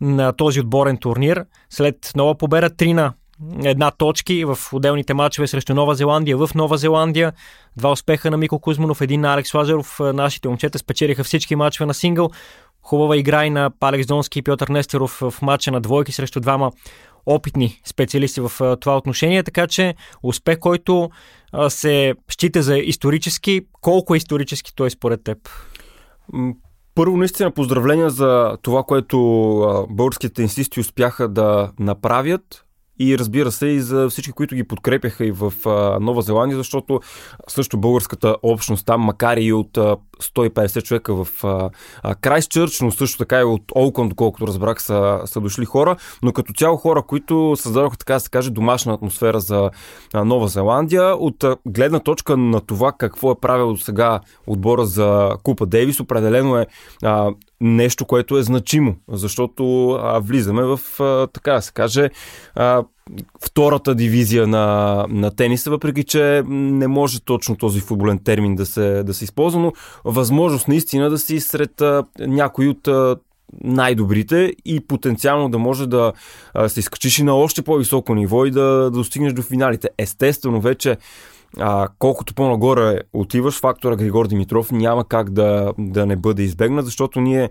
на 0.00 0.32
този 0.32 0.60
отборен 0.60 0.96
турнир. 0.96 1.44
След 1.70 2.12
нова 2.16 2.34
победа 2.34 2.70
3 2.70 2.92
на 2.92 3.12
една 3.64 3.90
точки 3.90 4.44
в 4.44 4.58
отделните 4.72 5.14
матчове 5.14 5.46
срещу 5.46 5.74
Нова 5.74 5.94
Зеландия 5.94 6.36
в 6.36 6.50
Нова 6.54 6.78
Зеландия. 6.78 7.32
Два 7.76 7.92
успеха 7.92 8.30
на 8.30 8.36
Мико 8.36 8.58
Кузманов, 8.58 9.00
един 9.00 9.20
на 9.20 9.34
Алекс 9.34 9.54
Лазаров. 9.54 10.00
Нашите 10.00 10.48
момчета 10.48 10.78
спечелиха 10.78 11.24
всички 11.24 11.56
матчове 11.56 11.86
на 11.86 11.94
сингъл. 11.94 12.30
Хубава 12.82 13.16
игра 13.16 13.46
и 13.46 13.50
на 13.50 13.70
Алекс 13.80 14.06
Донски 14.06 14.38
и 14.38 14.42
Пьотър 14.42 14.68
Нестеров 14.68 15.10
в 15.10 15.34
матча 15.42 15.70
на 15.70 15.80
двойки 15.80 16.12
срещу 16.12 16.40
двама 16.40 16.72
опитни 17.26 17.80
специалисти 17.84 18.40
в 18.40 18.76
това 18.80 18.96
отношение, 18.96 19.42
така 19.42 19.66
че 19.66 19.94
успех, 20.22 20.58
който 20.58 21.10
се 21.68 22.14
счита 22.30 22.62
за 22.62 22.78
исторически. 22.78 23.60
Колко 23.80 24.14
е 24.14 24.16
исторически 24.16 24.74
той 24.74 24.90
според 24.90 25.24
теб? 25.24 25.38
Първо, 26.96 27.16
наистина 27.16 27.50
поздравления 27.50 28.10
за 28.10 28.56
това, 28.62 28.82
което 28.82 29.18
българските 29.90 30.34
тенисисти 30.34 30.80
успяха 30.80 31.28
да 31.28 31.72
направят 31.78 32.64
и 32.98 33.18
разбира 33.18 33.52
се 33.52 33.66
и 33.66 33.80
за 33.80 34.08
всички, 34.08 34.32
които 34.32 34.54
ги 34.54 34.64
подкрепяха 34.64 35.26
и 35.26 35.30
в 35.30 35.52
а, 35.66 35.98
Нова 36.00 36.22
Зеландия, 36.22 36.56
защото 36.56 37.00
също 37.48 37.78
българската 37.78 38.36
общност 38.42 38.86
там, 38.86 39.00
макар 39.00 39.36
и 39.36 39.52
от 39.52 39.76
а, 39.76 39.96
150 40.22 40.82
човека 40.82 41.24
в 41.24 41.44
Крайстчърч, 42.20 42.80
но 42.80 42.90
също 42.90 43.18
така 43.18 43.40
и 43.40 43.44
от 43.44 43.62
Олкон, 43.74 44.08
доколкото 44.08 44.46
разбрах, 44.46 44.82
са, 44.82 45.20
са 45.24 45.40
дошли 45.40 45.64
хора, 45.64 45.96
но 46.22 46.32
като 46.32 46.52
цяло 46.52 46.76
хора, 46.76 47.02
които 47.02 47.56
създадоха, 47.56 47.96
така 47.96 48.14
да 48.14 48.20
се 48.20 48.30
каже, 48.30 48.50
домашна 48.50 48.94
атмосфера 48.94 49.40
за 49.40 49.70
Нова 50.14 50.48
Зеландия. 50.48 51.16
От 51.16 51.44
гледна 51.66 52.00
точка 52.00 52.36
на 52.36 52.60
това 52.60 52.92
какво 52.92 53.30
е 53.30 53.40
правил 53.40 53.72
до 53.72 53.78
сега 53.78 54.20
отбора 54.46 54.84
за 54.84 55.30
Купа 55.42 55.66
Дейвис, 55.66 56.00
определено 56.00 56.56
е 56.56 56.66
а, 57.02 57.30
нещо, 57.60 58.04
което 58.04 58.38
е 58.38 58.42
значимо, 58.42 58.96
защото 59.08 59.90
а, 59.90 60.20
влизаме 60.20 60.62
в, 60.62 60.80
а, 61.00 61.26
така 61.26 61.52
да 61.52 61.62
се 61.62 61.72
каже, 61.72 62.10
а, 62.54 62.84
втората 63.44 63.94
дивизия 63.94 64.46
на, 64.46 65.06
на 65.08 65.30
тениса, 65.30 65.70
въпреки 65.70 66.04
че 66.04 66.42
не 66.48 66.88
може 66.88 67.20
точно 67.20 67.56
този 67.56 67.80
футболен 67.80 68.18
термин 68.18 68.54
да 68.54 68.66
се, 68.66 69.02
да 69.02 69.14
се 69.14 69.24
използва, 69.24 69.60
но 69.60 69.72
възможност 70.04 70.68
наистина 70.68 71.10
да 71.10 71.18
си 71.18 71.40
сред 71.40 71.80
а, 71.80 72.04
някои 72.18 72.68
от 72.68 72.88
а, 72.88 73.16
най-добрите 73.64 74.52
и 74.64 74.80
потенциално 74.80 75.48
да 75.48 75.58
може 75.58 75.86
да 75.86 76.12
а, 76.54 76.68
се 76.68 76.80
изкачиш 76.80 77.18
и 77.18 77.22
на 77.22 77.34
още 77.34 77.62
по-високо 77.62 78.14
ниво 78.14 78.46
и 78.46 78.50
да, 78.50 78.62
да 78.62 78.90
достигнеш 78.90 79.32
до 79.32 79.42
финалите. 79.42 79.88
Естествено, 79.98 80.60
вече 80.60 80.96
а, 81.58 81.88
колкото 81.98 82.34
по-нагоре 82.34 83.00
отиваш, 83.12 83.60
фактора 83.60 83.96
Григор 83.96 84.28
Димитров 84.28 84.72
няма 84.72 85.04
как 85.08 85.30
да, 85.30 85.72
да 85.78 86.06
не 86.06 86.16
бъде 86.16 86.42
избегнат, 86.42 86.84
защото 86.84 87.20
ние 87.20 87.50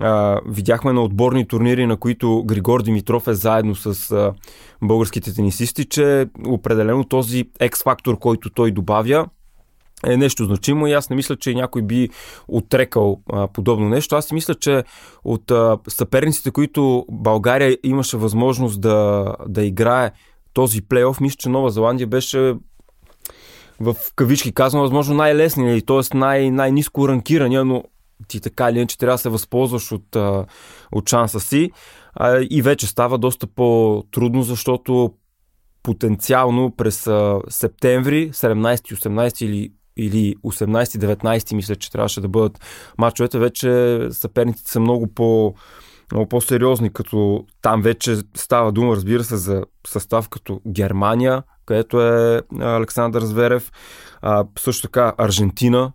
а, 0.00 0.40
видяхме 0.46 0.92
на 0.92 1.02
отборни 1.02 1.48
турнири, 1.48 1.86
на 1.86 1.96
които 1.96 2.44
Григор 2.46 2.82
Димитров 2.82 3.28
е 3.28 3.34
заедно 3.34 3.74
с 3.74 4.10
а, 4.10 4.32
българските 4.82 5.34
тенисисти, 5.34 5.84
че 5.84 6.26
определено 6.46 7.04
този 7.04 7.44
X-фактор, 7.44 8.18
който 8.18 8.50
той 8.50 8.70
добавя, 8.70 9.26
е 10.06 10.16
нещо 10.16 10.44
значимо 10.44 10.86
и 10.86 10.92
аз 10.92 11.10
не 11.10 11.16
мисля, 11.16 11.36
че 11.36 11.54
някой 11.54 11.82
би 11.82 12.08
отрекал 12.48 13.20
а, 13.32 13.48
подобно 13.48 13.88
нещо. 13.88 14.16
Аз 14.16 14.26
си 14.26 14.34
мисля, 14.34 14.54
че 14.54 14.84
от 15.24 15.50
а, 15.50 15.78
съперниците, 15.88 16.50
които 16.50 17.06
България 17.10 17.78
имаше 17.82 18.16
възможност 18.16 18.80
да, 18.80 19.34
да 19.48 19.64
играе 19.64 20.10
този 20.52 20.82
плейоф, 20.82 21.20
мисля, 21.20 21.36
че 21.38 21.48
Нова 21.48 21.70
Зеландия 21.70 22.06
беше 22.06 22.54
в 23.80 23.96
кавички 24.16 24.52
казвам, 24.52 24.82
възможно 24.82 25.14
най-лесния, 25.14 25.82
т.е. 25.82 26.16
Най- 26.16 26.50
най-низко 26.50 27.08
ранкирания, 27.08 27.64
но 27.64 27.84
ти 28.28 28.40
така 28.40 28.70
или 28.70 28.78
иначе 28.78 28.98
трябва 28.98 29.14
да 29.14 29.18
се 29.18 29.28
възползваш 29.28 29.92
от, 29.92 30.16
от 30.92 31.08
шанса 31.08 31.40
си. 31.40 31.70
И 32.50 32.62
вече 32.62 32.86
става 32.86 33.18
доста 33.18 33.46
по-трудно, 33.46 34.42
защото 34.42 35.14
потенциално 35.82 36.70
през 36.76 37.08
септември, 37.48 38.32
17-18 38.32 39.44
или 39.44 39.72
или 39.98 40.36
18-19 40.36 41.54
мисля, 41.54 41.76
че 41.76 41.90
трябваше 41.90 42.20
да 42.20 42.28
бъдат 42.28 42.60
мачовете, 42.98 43.38
вече 43.38 43.98
съперниците 44.10 44.70
са 44.70 44.80
много 44.80 45.06
по 45.14 45.54
много 46.12 46.28
по-сериозни, 46.28 46.92
като 46.92 47.46
там 47.62 47.82
вече 47.82 48.16
става 48.34 48.72
дума, 48.72 48.96
разбира 48.96 49.24
се, 49.24 49.36
за 49.36 49.64
състав 49.86 50.28
като 50.28 50.60
Германия, 50.68 51.42
където 51.66 52.02
е 52.02 52.42
Александър 52.60 53.22
Зверев, 53.22 53.72
а, 54.22 54.44
също 54.58 54.82
така 54.82 55.12
Аржентина, 55.18 55.92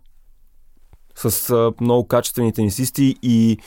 с 1.14 1.50
а, 1.50 1.72
много 1.80 2.08
качествени 2.08 2.52
тенисисти 2.52 3.16
и, 3.22 3.58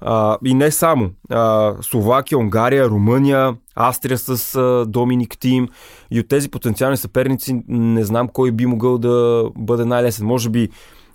а, 0.00 0.38
и 0.44 0.54
не 0.54 0.70
само. 0.70 1.10
А, 1.30 1.74
Словакия, 1.82 2.38
Унгария, 2.38 2.88
Румъния, 2.88 3.56
Австрия 3.74 4.18
с 4.18 4.54
а, 4.54 4.84
Доминик 4.88 5.38
Тим 5.38 5.68
и 6.10 6.20
от 6.20 6.28
тези 6.28 6.48
потенциални 6.48 6.96
съперници 6.96 7.62
не 7.68 8.04
знам 8.04 8.28
кой 8.28 8.52
би 8.52 8.66
могъл 8.66 8.98
да 8.98 9.44
бъде 9.56 9.84
най-лесен. 9.84 10.26
Може 10.26 10.50
би 10.50 10.68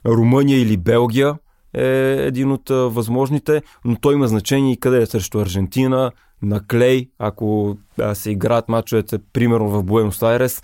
Румъния 0.05 0.61
или 0.61 0.77
Белгия 0.77 1.35
е 1.73 2.15
един 2.19 2.51
от 2.51 2.69
а, 2.69 2.75
възможните, 2.75 3.61
но 3.85 3.95
той 3.95 4.13
има 4.13 4.27
значение 4.27 4.73
и 4.73 4.79
къде 4.79 5.01
е 5.01 5.05
срещу 5.05 5.39
Аржентина, 5.39 6.11
на 6.41 6.67
клей, 6.67 7.09
ако 7.19 7.77
а, 7.99 8.15
се 8.15 8.31
играят 8.31 8.69
мачовете, 8.69 9.19
примерно 9.33 9.69
в 9.69 9.83
Буенос 9.83 10.23
Айрес 10.23 10.61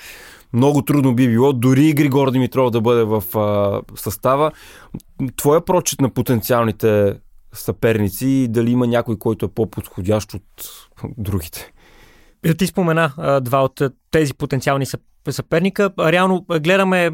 много 0.54 0.82
трудно 0.82 1.16
би 1.16 1.28
било 1.28 1.54
дори 1.54 1.94
Григор 1.94 2.32
Димитров 2.32 2.72
да 2.72 2.82
бъде 2.82 3.04
в 3.04 3.24
а, 3.38 3.82
състава. 3.96 4.52
Твоя 5.36 5.66
прочит 5.66 6.02
на 6.02 6.10
потенциалните 6.10 7.20
съперници 7.54 8.28
и 8.28 8.48
дали 8.48 8.72
има 8.72 8.88
някой, 8.88 9.18
който 9.18 9.46
е 9.46 9.50
по-подходящ 9.50 10.34
от 10.34 10.44
другите? 11.18 11.72
Ти 12.58 12.68
спомена 12.68 13.14
а, 13.18 13.40
два 13.40 13.64
от 13.64 13.82
тези 14.12 14.34
потенциални 14.34 14.86
съперника. 15.30 15.90
Реално 16.00 16.46
гледаме 16.62 17.12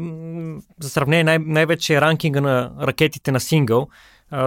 за 0.80 0.88
сравнение 0.88 1.24
най- 1.24 1.38
най-вече 1.38 2.00
ранкинга 2.00 2.40
на 2.40 2.72
ракетите 2.80 3.32
на 3.32 3.40
сингъл, 3.40 3.88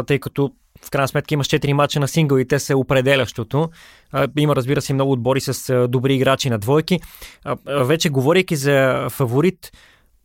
тъй 0.08 0.20
като 0.20 0.51
в 0.86 0.91
крайна 0.91 1.08
сметка 1.08 1.34
имаш 1.34 1.48
4 1.48 1.74
мача 1.74 2.00
на 2.00 2.08
сингъл 2.08 2.38
и 2.38 2.48
те 2.48 2.60
са 2.60 2.77
определящото. 2.77 3.70
Има, 4.38 4.56
разбира 4.56 4.82
се, 4.82 4.94
много 4.94 5.12
отбори 5.12 5.41
с 5.41 5.88
добри 5.88 6.15
играчи 6.15 6.50
на 6.50 6.58
двойки. 6.58 7.00
Вече 7.67 8.10
говорейки 8.10 8.56
за 8.56 9.08
фаворит, 9.10 9.72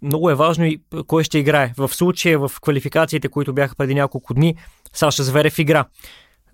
много 0.02 0.30
е 0.30 0.34
важно 0.34 0.64
и 0.64 0.80
кой 1.06 1.24
ще 1.24 1.38
играе. 1.38 1.72
В 1.76 1.88
случая 1.88 2.38
в 2.38 2.50
квалификациите, 2.62 3.28
които 3.28 3.52
бяха 3.52 3.76
преди 3.76 3.94
няколко 3.94 4.34
дни, 4.34 4.56
Саша 4.92 5.22
Зверев 5.22 5.58
игра. 5.58 5.84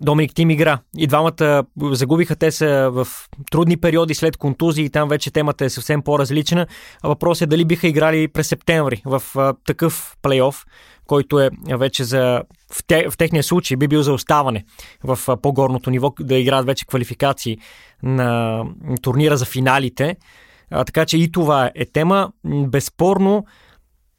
Доминик 0.01 0.33
Тим 0.35 0.49
игра. 0.49 0.79
И 0.97 1.07
двамата 1.07 1.63
загубиха, 1.91 2.35
те 2.35 2.51
са 2.51 2.89
в 2.91 3.07
трудни 3.51 3.77
периоди 3.77 4.13
след 4.13 4.37
контузии 4.37 4.89
там 4.89 5.09
вече 5.09 5.31
темата 5.31 5.65
е 5.65 5.69
съвсем 5.69 6.01
по-различна. 6.01 6.67
Въпросът 7.03 7.41
е 7.41 7.45
дали 7.45 7.65
биха 7.65 7.87
играли 7.87 8.27
през 8.27 8.47
септември 8.47 9.01
в 9.05 9.23
а, 9.35 9.53
такъв 9.67 10.15
плейоф, 10.21 10.65
който 11.07 11.39
е 11.39 11.49
вече 11.69 12.03
за 12.03 12.43
в, 12.73 12.83
те, 12.87 13.09
в 13.09 13.17
техния 13.17 13.43
случай 13.43 13.77
би 13.77 13.87
бил 13.87 14.01
за 14.01 14.13
оставане 14.13 14.65
в 15.03 15.19
а, 15.27 15.37
по-горното 15.37 15.89
ниво, 15.89 16.13
да 16.19 16.35
играят 16.35 16.65
вече 16.65 16.85
квалификации 16.85 17.57
на 18.03 18.63
турнира 19.01 19.37
за 19.37 19.45
финалите. 19.45 20.15
А, 20.71 20.83
така 20.83 21.05
че 21.05 21.17
и 21.17 21.31
това 21.31 21.71
е 21.75 21.85
тема. 21.85 22.31
Безспорно, 22.45 23.45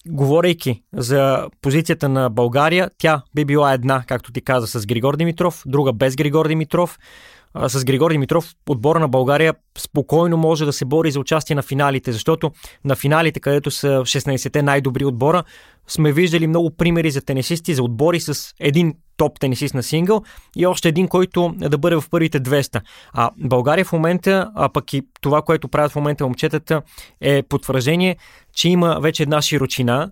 говорейки 0.09 0.83
за 0.93 1.49
позицията 1.63 2.09
на 2.09 2.31
България, 2.31 2.91
тя 2.99 3.23
би 3.35 3.45
била 3.45 3.73
една, 3.73 4.05
както 4.07 4.33
ти 4.33 4.41
каза, 4.41 4.67
с 4.67 4.87
Григор 4.87 5.17
Димитров, 5.17 5.63
друга 5.67 5.93
без 5.93 6.17
Григор 6.17 6.49
Димитров. 6.49 6.99
А, 7.55 7.69
с 7.69 7.85
Григор 7.85 8.11
Димитров 8.11 8.55
отбора 8.69 8.99
на 8.99 9.09
България 9.09 9.55
спокойно 9.79 10.37
може 10.37 10.65
да 10.65 10.73
се 10.73 10.85
бори 10.85 11.11
за 11.11 11.21
участие 11.21 11.57
на 11.57 11.63
финалите, 11.63 12.13
защото 12.13 12.51
на 12.85 12.97
финалите, 12.97 13.41
където 13.41 13.71
са 13.71 13.89
16-те 13.89 14.63
най-добри 14.63 15.05
отбора, 15.05 15.45
сме 15.89 16.13
виждали 16.13 16.47
много 16.47 16.71
примери 16.71 17.11
за 17.11 17.21
тенисисти, 17.21 17.75
за 17.75 17.83
отбори 17.83 18.21
с 18.21 18.55
един 18.61 18.95
топ 19.17 19.41
тенисист 19.41 19.75
на 19.75 19.83
сингъл 19.83 20.23
и 20.57 20.67
още 20.67 20.89
един, 20.89 21.09
който 21.09 21.55
да 21.57 21.79
бъде 21.79 21.97
в 21.97 22.05
първите 22.11 22.41
200. 22.41 22.81
А 23.13 23.31
България 23.39 23.85
в 23.85 23.93
момента, 23.93 24.51
а 24.55 24.69
пък 24.69 24.93
и 24.93 25.03
това, 25.21 25.43
което 25.43 25.69
правят 25.69 25.93
в 25.93 25.97
момента 25.97 26.25
момчетата, 26.25 26.83
е 27.21 27.43
потвърждение, 27.43 28.17
че 28.55 28.69
има 28.69 28.99
вече 29.01 29.23
една 29.23 29.43
широчина, 29.43 30.11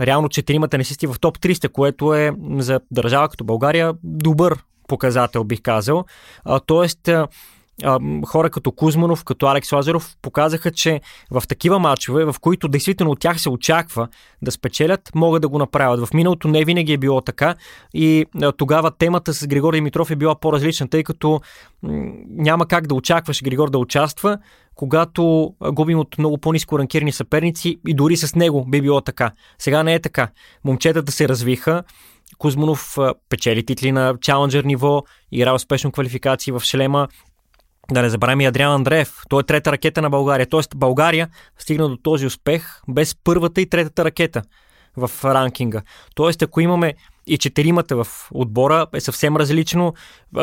реално 0.00 0.28
четирима 0.28 0.68
тенисисти 0.68 1.06
в 1.06 1.16
топ 1.20 1.38
300, 1.38 1.68
което 1.68 2.14
е 2.14 2.32
за 2.58 2.80
държава 2.90 3.28
като 3.28 3.44
България 3.44 3.92
добър 4.02 4.56
показател, 4.88 5.44
бих 5.44 5.62
казал. 5.62 6.04
А, 6.44 6.60
тоест, 6.60 7.08
а, 7.08 7.28
хора 8.26 8.50
като 8.50 8.72
Кузманов, 8.72 9.24
като 9.24 9.46
Алекс 9.46 9.72
Лазаров 9.72 10.16
показаха, 10.22 10.70
че 10.70 11.00
в 11.30 11.42
такива 11.48 11.78
матчове, 11.78 12.24
в 12.24 12.34
които 12.40 12.68
действително 12.68 13.12
от 13.12 13.20
тях 13.20 13.40
се 13.40 13.50
очаква 13.50 14.08
да 14.42 14.50
спечелят, 14.50 15.10
могат 15.14 15.42
да 15.42 15.48
го 15.48 15.58
направят. 15.58 16.08
В 16.08 16.14
миналото 16.14 16.48
не 16.48 16.64
винаги 16.64 16.92
е 16.92 16.98
било 16.98 17.20
така 17.20 17.54
и 17.94 18.26
тогава 18.56 18.90
темата 18.90 19.34
с 19.34 19.46
Григор 19.46 19.74
Димитров 19.74 20.10
е 20.10 20.16
била 20.16 20.34
по-различна, 20.34 20.88
тъй 20.88 21.04
като 21.04 21.40
няма 22.28 22.66
как 22.66 22.86
да 22.86 22.94
очакваш 22.94 23.42
Григор 23.42 23.70
да 23.70 23.78
участва, 23.78 24.38
когато 24.74 25.54
губим 25.72 25.98
от 25.98 26.18
много 26.18 26.38
по-низко 26.38 26.78
ранкирани 26.78 27.12
съперници 27.12 27.80
и 27.88 27.94
дори 27.94 28.16
с 28.16 28.34
него 28.34 28.64
би 28.64 28.82
било 28.82 29.00
така. 29.00 29.30
Сега 29.58 29.82
не 29.82 29.94
е 29.94 30.00
така. 30.00 30.28
Момчетата 30.64 31.12
се 31.12 31.28
развиха, 31.28 31.82
Кузманов 32.38 32.98
печели 33.28 33.66
титли 33.66 33.92
на 33.92 34.14
чаленджер 34.20 34.64
ниво, 34.64 35.02
игра 35.32 35.54
успешно 35.54 35.92
квалификации 35.92 36.52
в 36.52 36.60
шлема. 36.60 37.08
Да 37.92 38.02
не 38.02 38.10
забравяме 38.10 38.42
и 38.44 38.46
Адриан 38.46 38.72
Андреев. 38.72 39.14
Той 39.28 39.40
е 39.40 39.44
трета 39.44 39.72
ракета 39.72 40.02
на 40.02 40.10
България. 40.10 40.46
Тоест 40.46 40.76
България 40.76 41.28
стигна 41.58 41.88
до 41.88 41.96
този 41.96 42.26
успех 42.26 42.80
без 42.88 43.16
първата 43.24 43.60
и 43.60 43.68
третата 43.68 44.04
ракета 44.04 44.42
в 44.96 45.10
ранкинга. 45.24 45.82
Тоест, 46.14 46.42
ако 46.42 46.60
имаме 46.60 46.94
и 47.26 47.38
четиримата 47.38 48.04
в 48.04 48.28
отбора 48.30 48.86
е 48.94 49.00
съвсем 49.00 49.36
различно. 49.36 49.94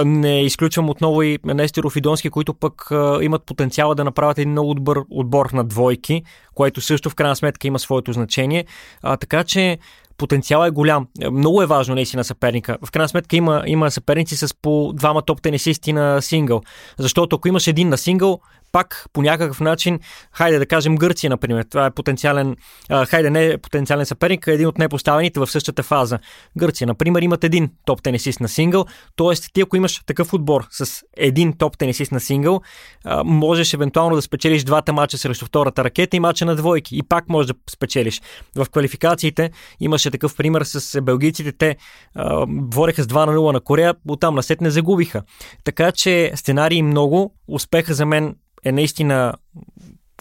Не 0.06 0.42
изключвам 0.44 0.90
отново 0.90 1.22
и 1.22 1.40
Нестеров 1.46 1.96
и 1.96 2.02
Донски, 2.02 2.30
които 2.30 2.54
пък 2.54 2.88
имат 3.22 3.46
потенциала 3.46 3.96
да 3.96 4.04
направят 4.04 4.38
един 4.38 4.52
много 4.52 4.74
добър 4.74 5.00
отбор 5.10 5.50
на 5.50 5.64
двойки, 5.64 6.24
което 6.56 6.82
също 6.82 7.10
в 7.10 7.16
крайна 7.16 7.36
сметка 7.36 7.68
има 7.68 7.80
своето 7.80 8.14
значение. 8.14 8.66
А, 9.02 9.18
така 9.18 9.44
че 9.44 9.78
потенциал 10.18 10.66
е 10.66 10.72
голям. 10.72 11.08
Много 11.32 11.62
е 11.62 11.66
важно 11.66 11.96
наистина 11.96 12.24
съперника. 12.24 12.78
В 12.86 12.92
крайна 12.92 13.10
сметка 13.10 13.36
има, 13.36 13.64
има 13.66 13.92
съперници 13.92 14.38
с 14.38 14.56
по 14.62 14.94
двама 14.96 15.22
топ 15.22 15.42
тенисисти 15.42 15.94
на 15.94 16.22
сингъл. 16.22 16.62
Защото 16.98 17.36
ако 17.36 17.48
имаш 17.48 17.68
един 17.68 17.90
на 17.90 17.98
сингъл, 17.98 18.40
пак 18.76 19.06
по 19.14 19.22
някакъв 19.22 19.60
начин, 19.60 20.00
хайде 20.32 20.60
да 20.60 20.66
кажем 20.66 20.96
Гърция, 20.96 21.30
например, 21.30 21.64
това 21.64 21.86
е 21.86 21.92
потенциален, 21.92 22.56
а, 22.90 23.06
хайде 23.06 23.30
не 23.30 23.46
е 23.46 23.58
потенциален 23.58 24.06
съперник, 24.06 24.48
а 24.48 24.52
един 24.52 24.68
от 24.68 24.78
непоставените 24.78 25.40
в 25.40 25.48
същата 25.48 25.84
фаза. 25.84 26.20
Гърция, 26.58 26.88
например, 26.88 27.22
имат 27.22 27.44
един 27.44 27.70
топ 27.86 28.04
тенисист 28.04 28.40
на 28.40 28.48
сингъл, 28.48 28.86
т.е. 29.16 29.34
ти 29.54 29.62
ако 29.62 29.78
имаш 29.78 30.02
такъв 30.06 30.34
отбор 30.34 30.68
с 30.72 31.04
един 31.18 31.58
топ 31.58 31.78
тенисист 31.78 32.12
на 32.12 32.20
сингъл, 32.20 32.62
а, 33.04 33.24
можеш 33.24 33.74
евентуално 33.74 34.16
да 34.16 34.22
спечелиш 34.22 34.64
двата 34.64 34.94
мача 34.94 35.18
срещу 35.18 35.46
втората 35.46 35.84
ракета 35.84 36.18
и 36.18 36.20
мача 36.20 36.46
на 36.46 36.56
двойки 36.56 36.98
и 36.98 37.04
пак 37.04 37.30
можеш 37.30 37.48
да 37.48 37.54
спечелиш. 37.70 38.22
В 38.56 38.66
квалификациите 38.72 39.52
имаше 39.80 40.12
такъв 40.12 40.36
пример 40.36 40.62
с 40.64 41.02
белгийците, 41.02 41.52
те 41.52 41.78
а, 42.16 42.46
с 42.94 43.08
2 43.08 43.26
на 43.26 43.34
0 43.34 43.54
на 43.54 43.62
Корея, 43.62 43.94
оттам 44.08 44.36
насет 44.36 44.62
не 44.62 44.70
загубиха. 44.70 45.24
Така 45.64 45.92
че 45.92 46.32
сценарии 46.36 46.82
много, 46.82 47.34
успеха 47.48 47.94
за 47.94 48.06
мен 48.06 48.36
е 48.66 48.72
наистина 48.72 49.34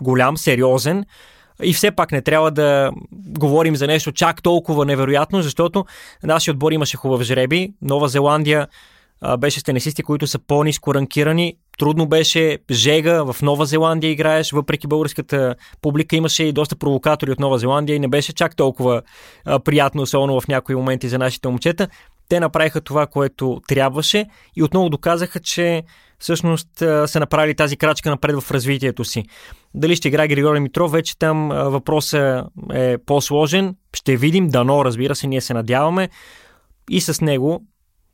голям, 0.03 0.37
сериозен. 0.37 1.05
И 1.63 1.73
все 1.73 1.91
пак 1.91 2.13
не 2.13 2.23
трябва 2.23 2.51
да 2.51 2.91
говорим 3.13 3.77
за 3.77 3.87
нещо 3.87 4.13
чак 4.13 4.43
толкова 4.43 4.85
невероятно, 4.85 5.43
защото 5.43 5.85
нашия 6.23 6.53
отбор 6.53 6.73
имаше 6.73 6.97
хубав 6.97 7.23
жреби. 7.23 7.73
Нова 7.83 8.09
Зеландия 8.09 8.69
а, 9.21 9.37
беше 9.37 9.61
с 9.61 9.63
тенисисти, 9.63 10.03
които 10.03 10.27
са 10.27 10.39
по-низко 10.39 10.95
ранкирани. 10.95 11.57
Трудно 11.79 12.07
беше 12.07 12.59
жега 12.71 13.23
в 13.23 13.43
Нова 13.43 13.67
Зеландия 13.67 14.11
играеш, 14.11 14.53
въпреки 14.53 14.87
българската 14.87 15.55
публика 15.81 16.17
имаше 16.17 16.45
и 16.45 16.53
доста 16.53 16.77
провокатори 16.77 17.31
от 17.31 17.41
Нова 17.41 17.59
Зеландия 17.59 17.97
и 17.97 18.01
не 18.01 18.09
беше 18.09 18.33
чак 18.33 18.57
толкова 18.57 19.03
а, 19.45 19.59
приятно, 19.59 20.03
особено 20.03 20.41
в 20.41 20.49
някои 20.49 20.75
моменти 20.75 21.09
за 21.09 21.19
нашите 21.19 21.49
момчета. 21.49 21.89
Те 22.29 22.41
направиха 22.41 22.81
това, 22.81 23.07
което 23.07 23.61
трябваше 23.69 24.27
и 24.57 24.63
отново 24.63 24.89
доказаха, 24.89 25.41
че 25.41 25.83
всъщност 26.19 26.69
са 26.79 27.21
направили 27.21 27.55
тази 27.55 27.77
крачка 27.77 28.11
напред 28.11 28.41
в 28.41 28.51
развитието 28.51 29.05
си. 29.05 29.25
Дали 29.75 29.97
ще 29.97 30.09
играе 30.09 30.29
Григорий 30.29 30.61
Митров, 30.61 30.93
вече 30.93 31.19
там 31.19 31.49
въпросът 31.49 32.47
е 32.73 32.99
по-сложен. 33.07 33.77
Ще 33.97 34.17
видим, 34.17 34.49
дано, 34.49 34.85
разбира 34.85 35.15
се, 35.15 35.27
ние 35.27 35.41
се 35.41 35.55
надяваме. 35.55 36.09
И 36.91 37.01
с 37.01 37.21
него 37.21 37.63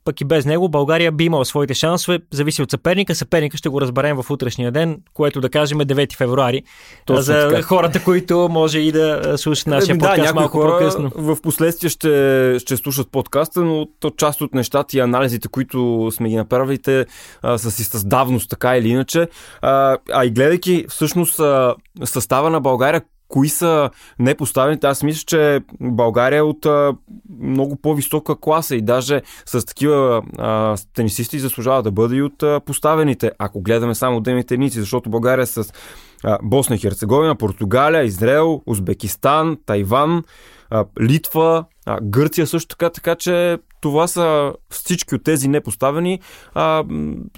пък 0.05 0.21
и 0.21 0.25
без 0.25 0.45
него 0.45 0.69
България 0.69 1.11
би 1.11 1.23
имала 1.23 1.45
своите 1.45 1.73
шансове, 1.73 2.19
зависи 2.31 2.61
от 2.61 2.71
съперника. 2.71 3.15
Съперника 3.15 3.57
ще 3.57 3.69
го 3.69 3.81
разберем 3.81 4.21
в 4.21 4.29
утрешния 4.29 4.71
ден, 4.71 4.97
което 5.13 5.41
да 5.41 5.49
кажем 5.49 5.81
е 5.81 5.85
9 5.85 6.17
февруари. 6.17 6.63
Точно 7.05 7.21
за 7.21 7.49
така. 7.49 7.61
хората, 7.61 8.03
които 8.03 8.47
може 8.51 8.79
и 8.79 8.91
да 8.91 9.33
слушат 9.37 9.67
нашия 9.67 9.97
да, 9.97 10.07
подкаст 10.07 10.35
малко 10.35 10.57
хора 10.57 10.71
по-късно. 10.71 11.11
В 11.15 11.41
последствие 11.41 11.89
ще, 11.89 12.55
ще 12.59 12.77
слушат 12.77 13.11
подкаста, 13.11 13.61
но 13.61 13.87
то 13.99 14.09
част 14.09 14.41
от 14.41 14.53
нещата 14.53 14.97
и 14.97 14.99
анализите, 14.99 15.47
които 15.47 16.09
сме 16.11 16.29
ги 16.29 16.35
направили, 16.35 16.77
те 16.77 17.05
а, 17.41 17.57
са 17.57 17.71
си 17.71 17.83
с 17.83 18.05
давност, 18.05 18.49
така 18.49 18.77
или 18.77 18.89
иначе. 18.89 19.27
А, 19.61 19.97
а 20.13 20.25
и 20.25 20.29
гледайки 20.29 20.85
всъщност 20.89 21.39
а, 21.39 21.75
състава 22.03 22.49
на 22.49 22.61
България, 22.61 23.01
кои 23.31 23.49
са 23.49 23.89
непоставените. 24.19 24.87
Аз 24.87 25.03
мисля, 25.03 25.23
че 25.25 25.61
България 25.79 26.37
е 26.37 26.41
от 26.41 26.65
а, 26.65 26.93
много 27.39 27.75
по-висока 27.75 28.35
класа 28.39 28.75
и 28.75 28.81
даже 28.81 29.21
с 29.45 29.65
такива 29.65 30.21
а, 30.37 30.77
тенисисти 30.95 31.39
заслужава 31.39 31.83
да 31.83 31.91
бъде 31.91 32.15
и 32.15 32.21
от 32.21 32.43
а, 32.43 32.59
поставените, 32.65 33.31
ако 33.39 33.61
гледаме 33.61 33.95
само 33.95 34.17
отделните 34.17 34.53
единици, 34.53 34.79
защото 34.79 35.09
България 35.09 35.43
е 35.43 35.45
с 35.45 35.73
а, 36.23 36.37
Босна 36.43 36.75
и 36.75 36.79
Херцеговина, 36.79 37.35
Португалия, 37.35 38.03
Израел, 38.03 38.61
Узбекистан, 38.65 39.57
Тайван, 39.65 40.23
а, 40.69 40.85
Литва, 41.01 41.65
а, 41.85 41.99
Гърция 42.01 42.47
също 42.47 42.67
така, 42.67 42.89
така 42.89 43.15
че 43.15 43.57
това 43.81 44.07
са 44.07 44.53
всички 44.69 45.15
от 45.15 45.23
тези 45.23 45.47
непоставени 45.47 46.19
а, 46.53 46.83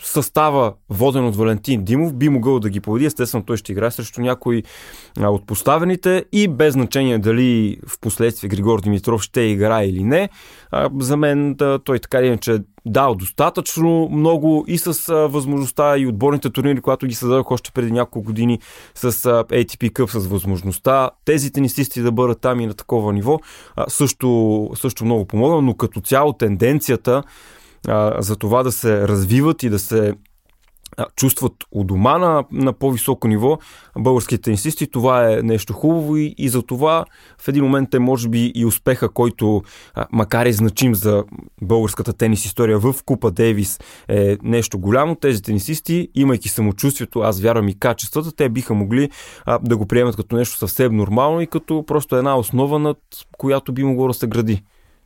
състава, 0.04 0.74
воден 0.90 1.26
от 1.26 1.36
Валентин 1.36 1.84
Димов, 1.84 2.14
би 2.14 2.30
могъл 2.30 2.60
да 2.60 2.70
ги 2.70 2.80
победи. 2.80 3.06
Естествено, 3.06 3.44
той 3.44 3.58
ще 3.58 3.72
играе 3.72 3.92
срещу 3.92 4.22
някой 4.22 4.64
а, 5.20 5.30
от 5.30 5.48
поставените 5.48 6.26
и 6.32 6.48
без 6.48 6.74
значение 6.74 7.20
дали 7.20 7.78
в 7.88 8.00
последствие 8.00 8.50
Григор 8.50 8.82
Димитров 8.82 9.22
ще 9.22 9.42
играе 9.42 9.86
или 9.86 10.04
не. 10.04 10.30
А, 10.72 10.90
за 11.00 11.18
мен 11.18 11.54
да, 11.54 11.80
той 11.80 12.00
така 12.00 12.20
или 12.20 12.28
иначе 12.28 12.60
дал 12.86 13.16
достатъчно 13.16 14.10
много 14.12 14.66
и 14.68 14.78
с 14.78 15.10
а, 15.10 15.14
възможността 15.16 15.98
и 15.98 16.08
отборните 16.08 16.50
турнири, 16.50 16.82
когато 16.82 17.08
ги 17.08 17.16
създадох 17.16 17.52
още 17.52 17.72
преди 17.72 17.92
няколко 17.92 18.26
години 18.26 18.60
с 18.96 19.04
а, 19.06 19.10
ATP 19.44 19.92
Cup, 19.92 20.18
с 20.18 20.28
възможността 20.28 21.10
тези 21.26 21.52
тенисисти 21.52 22.02
да 22.02 22.12
бъдат 22.12 22.42
там 22.42 22.60
и 22.60 22.68
на 22.68 22.74
такова 22.74 23.14
ниво, 23.14 23.40
а, 23.76 23.90
също, 23.90 24.70
също 24.76 25.06
много 25.06 25.26
помогна, 25.26 25.62
но 25.62 25.74
като 25.74 26.02
цяло 26.02 26.33
тенденцията 26.34 27.24
а, 27.88 28.22
за 28.22 28.36
това 28.36 28.64
да 28.64 28.72
се 28.72 29.08
развиват 29.08 29.64
и 29.64 29.70
да 29.70 29.80
се 29.80 30.14
чувстват 31.16 31.54
у 31.72 31.84
дома 31.84 32.18
на, 32.18 32.44
на 32.52 32.74
по-високо 32.74 33.28
ниво 33.28 33.58
българските 33.98 34.42
тенисисти. 34.42 34.88
Това 34.88 35.34
е 35.34 35.42
нещо 35.42 35.74
хубаво 35.74 36.18
и, 36.18 36.36
и 36.38 36.50
за 36.50 36.62
това 36.62 37.06
в 37.42 37.48
един 37.48 37.64
момент 37.64 37.94
е 37.94 38.00
може 38.00 38.30
би 38.30 38.52
и 38.56 38.66
успеха, 38.66 39.10
който 39.10 39.64
макар 40.12 40.46
и 40.46 40.54
значим 40.54 40.96
за 40.96 41.24
българската 41.62 42.14
тенис 42.14 42.46
история 42.46 42.80
в 42.80 42.96
Купа 43.06 43.32
Дейвис 43.32 43.80
е 44.08 44.38
нещо 44.44 44.80
голямо. 44.80 45.16
Тези 45.16 45.42
тенисисти, 45.42 46.10
имайки 46.16 46.50
самочувствието, 46.50 47.20
аз 47.20 47.42
вярвам 47.42 47.68
и 47.68 47.80
качествата, 47.80 48.36
те 48.36 48.50
биха 48.50 48.74
могли 48.74 49.10
а, 49.46 49.60
да 49.60 49.78
го 49.78 49.86
приемат 49.86 50.16
като 50.16 50.36
нещо 50.36 50.58
съвсем 50.58 50.96
нормално 50.96 51.42
и 51.42 51.48
като 51.48 51.84
просто 51.88 52.16
една 52.16 52.38
основа, 52.38 52.80
над 52.80 52.98
която 53.38 53.74
би 53.74 53.84
могло 53.84 54.08
да 54.08 54.14
се 54.14 54.28
гради. 54.28 54.64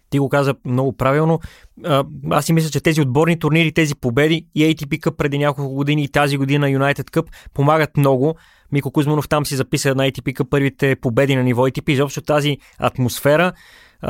Ти 0.09 0.19
го 0.19 0.29
каза 0.29 0.55
много 0.65 0.93
правилно. 0.93 1.39
Аз 2.31 2.45
си 2.45 2.53
мисля, 2.53 2.69
че 2.69 2.81
тези 2.81 3.01
отборни 3.01 3.39
турнири, 3.39 3.71
тези 3.71 3.95
победи 3.95 4.45
и 4.55 4.63
ATP 4.63 4.99
Cup 4.99 5.15
преди 5.15 5.37
няколко 5.37 5.75
години 5.75 6.03
и 6.03 6.07
тази 6.07 6.37
година 6.37 6.67
United 6.67 7.11
Cup 7.11 7.27
помагат 7.53 7.97
много. 7.97 8.35
Мико 8.71 8.91
Кузманов 8.91 9.29
там 9.29 9.45
си 9.45 9.55
записа 9.55 9.95
на 9.95 10.11
ATP 10.11 10.33
Cup 10.33 10.49
първите 10.49 10.95
победи 10.95 11.35
на 11.35 11.43
ниво 11.43 11.67
ATP. 11.67 11.89
Изобщо 11.89 12.21
тази 12.21 12.57
атмосфера 12.79 13.51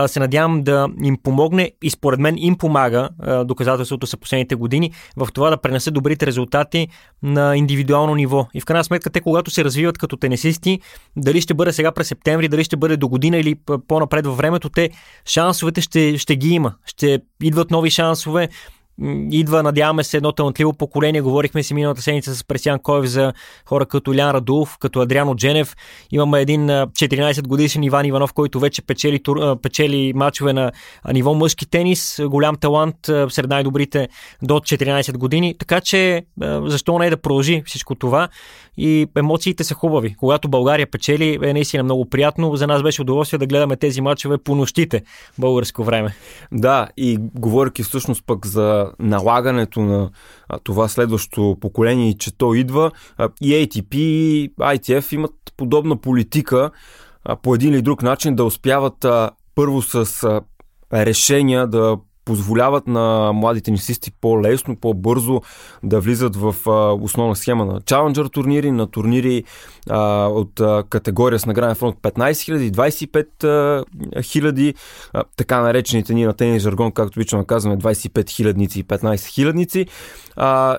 се 0.08 0.20
надявам 0.20 0.64
да 0.64 0.88
им 1.04 1.18
помогне 1.24 1.72
и 1.84 1.90
според 1.90 2.20
мен 2.20 2.36
им 2.38 2.58
помага, 2.58 3.10
доказателството 3.46 4.08
са 4.08 4.18
последните 4.18 4.56
години, 4.56 4.92
в 5.18 5.28
това 5.34 5.50
да 5.50 5.58
пренесат 5.58 5.94
добрите 5.94 6.26
резултати 6.26 6.88
на 7.24 7.58
индивидуално 7.58 8.16
ниво. 8.16 8.48
И 8.54 8.62
в 8.62 8.66
крайна 8.66 8.84
сметка 8.84 9.10
те, 9.10 9.22
когато 9.22 9.52
се 9.52 9.64
развиват 9.64 9.98
като 9.98 10.18
тенесисти, 10.18 10.80
дали 11.18 11.42
ще 11.42 11.54
бъде 11.54 11.74
сега 11.74 11.92
през 11.92 12.08
септември, 12.08 12.48
дали 12.48 12.64
ще 12.64 12.78
бъде 12.78 12.98
до 12.98 13.08
година 13.08 13.38
или 13.38 13.56
по-напред 13.88 14.26
във 14.26 14.38
времето, 14.38 14.70
те 14.70 14.90
шансовете 15.26 15.82
ще, 15.82 16.18
ще 16.18 16.36
ги 16.36 16.50
има. 16.50 16.74
Ще 16.86 17.20
идват 17.44 17.72
нови 17.72 17.90
шансове, 17.90 18.50
идва, 19.32 19.64
надяваме 19.64 20.04
се, 20.04 20.18
едно 20.18 20.32
талантливо 20.32 20.74
поколение. 20.74 21.22
Говорихме 21.22 21.64
си 21.64 21.74
миналата 21.74 22.02
седмица 22.02 22.36
с 22.36 22.44
Пресян 22.44 22.80
Коев 22.80 23.06
за 23.06 23.34
хора 23.66 23.86
като 23.86 24.14
Илян 24.14 24.32
Радулов, 24.32 24.78
като 24.80 25.02
Адриано 25.02 25.36
Дженев. 25.36 25.76
Имаме 26.12 26.42
един 26.42 26.68
14 26.68 27.48
годишен 27.48 27.84
Иван 27.84 28.06
Иванов, 28.06 28.34
който 28.34 28.60
вече 28.60 28.82
печели, 28.82 29.22
печели 29.62 30.14
мачове 30.16 30.54
на 30.54 30.72
ниво 31.14 31.34
мъжки 31.34 31.70
тенис. 31.70 32.20
Голям 32.26 32.56
талант 32.56 32.96
сред 33.06 33.50
най-добрите 33.50 34.08
до 34.42 34.54
14 34.54 35.18
години. 35.18 35.56
Така 35.60 35.82
че 35.82 36.26
защо 36.64 37.00
не 37.00 37.08
е 37.08 37.10
да 37.10 37.18
продължи 37.18 37.64
всичко 37.66 37.96
това? 37.96 38.28
И 38.78 39.08
емоциите 39.18 39.64
са 39.64 39.74
хубави. 39.74 40.16
Когато 40.16 40.50
България 40.50 40.92
печели, 40.92 41.40
е 41.44 41.54
наистина 41.54 41.84
много 41.84 42.10
приятно. 42.10 42.56
За 42.56 42.68
нас 42.68 42.84
беше 42.84 43.02
удоволствие 43.02 43.40
да 43.40 43.48
гледаме 43.48 43.76
тези 43.76 44.02
мачове 44.02 44.38
по 44.38 44.56
нощите 44.56 45.02
българско 45.38 45.84
време. 45.84 46.16
Да, 46.52 46.88
и 46.98 47.18
говоряки 47.36 47.84
всъщност 47.84 48.24
пък 48.26 48.46
за 48.46 48.87
налагането 49.00 49.80
на 49.80 50.10
това 50.64 50.88
следващо 50.88 51.58
поколение 51.62 52.10
и 52.10 52.18
че 52.18 52.38
то 52.38 52.54
идва, 52.54 52.92
и 53.42 53.54
ATP 53.54 53.96
и 53.96 54.52
ITF 54.60 55.16
имат 55.16 55.34
подобна 55.58 55.98
политика 55.98 56.72
по 57.42 57.56
един 57.56 57.74
или 57.74 57.82
друг 57.82 58.02
начин 58.04 58.36
да 58.36 58.44
успяват 58.44 59.06
първо 59.56 59.82
с 59.82 60.42
решения 60.94 61.68
да 61.68 61.98
позволяват 62.28 62.88
на 62.88 63.32
младите 63.34 63.66
тенисисти 63.66 64.12
по-лесно, 64.22 64.76
по-бързо 64.76 65.42
да 65.84 66.00
влизат 66.00 66.36
в 66.36 66.56
основна 67.02 67.36
схема 67.36 67.66
на 67.66 67.82
Challenger 67.82 68.34
турнири, 68.34 68.72
на 68.72 68.88
турнири 68.88 69.44
от 69.90 70.62
категория 70.90 71.40
с 71.40 71.46
награден 71.46 71.76
фронт 71.76 71.96
15 72.02 72.32
000, 72.32 72.72
25 72.72 73.86
000, 74.16 74.76
а, 75.14 75.24
така 75.38 75.62
наречените 75.62 76.14
ни 76.14 76.26
на 76.26 76.34
тенис 76.34 76.64
жаргон, 76.64 76.92
както 76.92 77.20
обичаме 77.20 77.46
казваме, 77.46 77.78
25 77.78 78.30
хилядници 78.30 78.80
и 78.80 78.84
15 78.84 79.26
хилядници. 79.26 79.86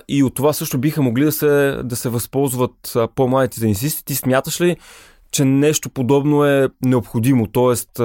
И 0.09 0.23
от 0.23 0.35
това 0.35 0.53
също 0.53 0.79
биха 0.79 1.03
могли 1.03 1.25
да 1.25 1.33
се, 1.33 1.81
да 1.85 1.97
се 1.97 2.09
възползват 2.09 2.97
по-младите 3.15 3.61
тенисисти. 3.61 4.05
Ти 4.05 4.15
смяташ 4.15 4.61
ли, 4.61 4.77
че 5.31 5.45
нещо 5.45 5.91
подобно 5.91 6.45
е 6.45 6.69
необходимо? 6.85 7.47
Тоест, 7.47 8.01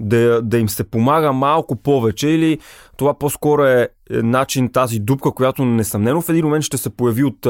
да, 0.00 0.42
да 0.42 0.58
им 0.58 0.68
се 0.68 0.90
помага 0.90 1.32
малко 1.32 1.76
повече 1.76 2.28
или 2.28 2.58
това 2.96 3.18
по-скоро 3.18 3.64
е, 3.64 3.88
е 4.10 4.16
начин 4.16 4.72
тази 4.72 4.98
дупка, 4.98 5.32
която 5.32 5.64
несъмнено 5.64 6.20
в 6.20 6.28
един 6.28 6.44
момент 6.44 6.64
ще 6.64 6.76
се 6.76 6.90
появи 6.90 7.24
от 7.24 7.46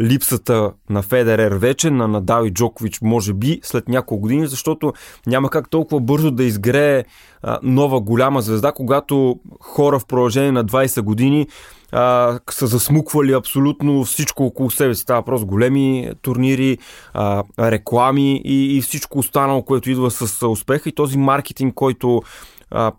липсата 0.00 0.72
на 0.90 1.02
Федерер 1.02 1.52
вече, 1.52 1.90
на 1.90 2.08
Надал 2.08 2.44
и 2.44 2.50
Джокович, 2.50 3.00
може 3.00 3.34
би, 3.34 3.60
след 3.62 3.88
няколко 3.88 4.20
години, 4.20 4.46
защото 4.46 4.92
няма 5.26 5.50
как 5.50 5.70
толкова 5.70 6.00
бързо 6.00 6.30
да 6.30 6.44
изгрее 6.44 7.04
а, 7.42 7.58
нова 7.62 8.00
голяма 8.00 8.42
звезда, 8.42 8.72
когато 8.72 9.40
хора 9.60 9.98
в 9.98 10.06
продължение 10.06 10.52
на 10.52 10.64
20 10.64 11.00
години 11.00 11.46
а, 11.92 12.38
са 12.50 12.66
засмуквали 12.66 13.32
абсолютно 13.32 14.04
всичко 14.04 14.44
около 14.44 14.70
себе 14.70 14.94
си. 14.94 15.06
Това 15.06 15.22
просто 15.22 15.46
големи 15.46 16.10
турнири, 16.22 16.78
а, 17.14 17.42
реклами 17.58 18.42
и, 18.44 18.76
и 18.76 18.80
всичко 18.80 19.18
останало, 19.18 19.62
което 19.62 19.90
идва 19.90 20.10
с 20.10 20.46
успеха 20.46 20.88
и 20.88 20.94
този 20.94 21.18
маркетинг, 21.18 21.74
който 21.74 22.22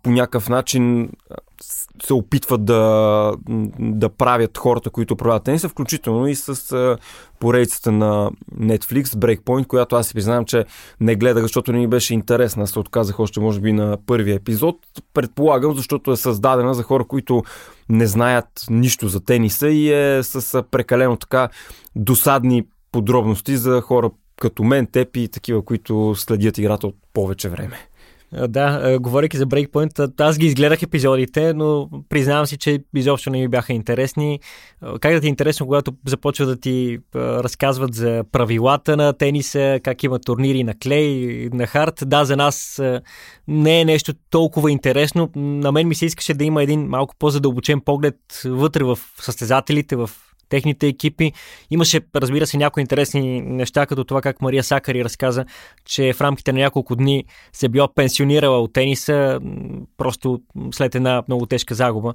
по 0.04 0.10
някакъв 0.10 0.50
начин 0.50 1.10
се 2.06 2.14
опитват 2.14 2.66
да, 2.66 3.34
да 3.80 4.10
правят 4.10 4.58
хората, 4.58 4.90
които 4.90 5.16
правят 5.16 5.44
тениса, 5.44 5.70
включително 5.70 6.28
и 6.28 6.36
с 6.36 6.98
поредицата 7.40 7.92
на 7.92 8.32
Netflix, 8.60 9.04
Breakpoint, 9.04 9.68
която 9.68 9.96
аз 9.96 10.08
си 10.08 10.14
признавам, 10.14 10.46
че 10.46 10.66
не 11.00 11.16
гледах, 11.16 11.44
защото 11.44 11.72
не 11.72 11.80
ми 11.80 11.88
беше 11.88 12.14
интересна. 12.14 12.68
Се 12.68 12.80
отказах 12.80 13.20
още, 13.20 13.40
може 13.40 13.60
би, 13.60 13.74
на 13.74 13.98
първия 14.06 14.36
епизод. 14.36 14.76
Предполагам, 15.14 15.76
защото 15.76 16.12
е 16.12 16.18
създадена 16.18 16.74
за 16.74 16.84
хора, 16.84 17.06
които 17.06 17.44
не 17.90 18.08
знаят 18.08 18.48
нищо 18.70 19.08
за 19.08 19.20
тениса 19.26 19.70
и 19.70 19.94
е 19.94 20.24
с 20.24 20.64
прекалено 20.72 21.18
така 21.18 21.50
досадни 21.96 22.64
подробности 22.92 23.58
за 23.58 23.82
хора 23.82 24.10
като 24.40 24.64
мен, 24.64 24.88
теб 24.88 25.18
и 25.18 25.28
такива, 25.28 25.66
които 25.66 26.16
следят 26.18 26.58
играта 26.58 26.88
от 26.88 26.96
повече 27.14 27.50
време. 27.50 27.78
Да, 28.48 28.98
говоряки 29.00 29.38
за 29.38 29.46
Breakpoint, 29.46 30.22
аз 30.22 30.38
ги 30.38 30.46
изгледах 30.46 30.84
епизодите, 30.84 31.54
но 31.54 31.90
признавам 32.10 32.46
си, 32.46 32.58
че 32.58 32.84
изобщо 32.96 33.30
не 33.30 33.40
ми 33.40 33.48
бяха 33.48 33.74
интересни. 33.74 34.40
Как 35.02 35.14
да 35.14 35.22
ти 35.22 35.28
е 35.28 35.30
интересно, 35.30 35.66
когато 35.66 35.92
започват 36.08 36.50
да 36.50 36.60
ти 36.60 37.00
разказват 37.16 37.94
за 37.94 38.24
правилата 38.32 38.98
на 38.98 39.14
тениса, 39.14 39.80
как 39.84 40.04
има 40.04 40.20
турнири 40.20 40.64
на 40.64 40.74
клей, 40.84 41.50
на 41.54 41.68
хард? 41.68 42.04
Да, 42.06 42.26
за 42.26 42.38
нас 42.38 42.82
не 43.48 43.82
е 43.82 43.86
нещо 43.86 44.14
толкова 44.30 44.72
интересно. 44.72 45.30
На 45.36 45.72
мен 45.72 45.88
ми 45.88 45.96
се 45.96 46.06
искаше 46.06 46.34
да 46.34 46.44
има 46.44 46.64
един 46.64 46.88
малко 46.88 47.16
по-задълбочен 47.20 47.82
поглед 47.82 48.16
вътре 48.46 48.84
в 48.84 49.00
състезателите, 49.22 49.96
в 49.96 50.10
техните 50.54 50.88
екипи. 50.88 51.32
Имаше, 51.72 52.02
разбира 52.16 52.48
се, 52.48 52.58
някои 52.58 52.82
интересни 52.82 53.42
неща, 53.42 53.86
като 53.86 54.04
това 54.04 54.22
как 54.22 54.42
Мария 54.42 54.64
Сакари 54.64 55.04
разказа, 55.04 55.46
че 55.86 56.14
в 56.14 56.22
рамките 56.22 56.54
на 56.54 56.60
няколко 56.60 56.96
дни 56.96 57.26
се 57.54 57.70
била 57.70 57.88
пенсионирала 57.96 58.60
от 58.60 58.74
тениса, 58.74 59.40
просто 59.98 60.42
след 60.72 60.96
една 60.96 61.24
много 61.28 61.46
тежка 61.46 61.76
загуба 61.76 62.14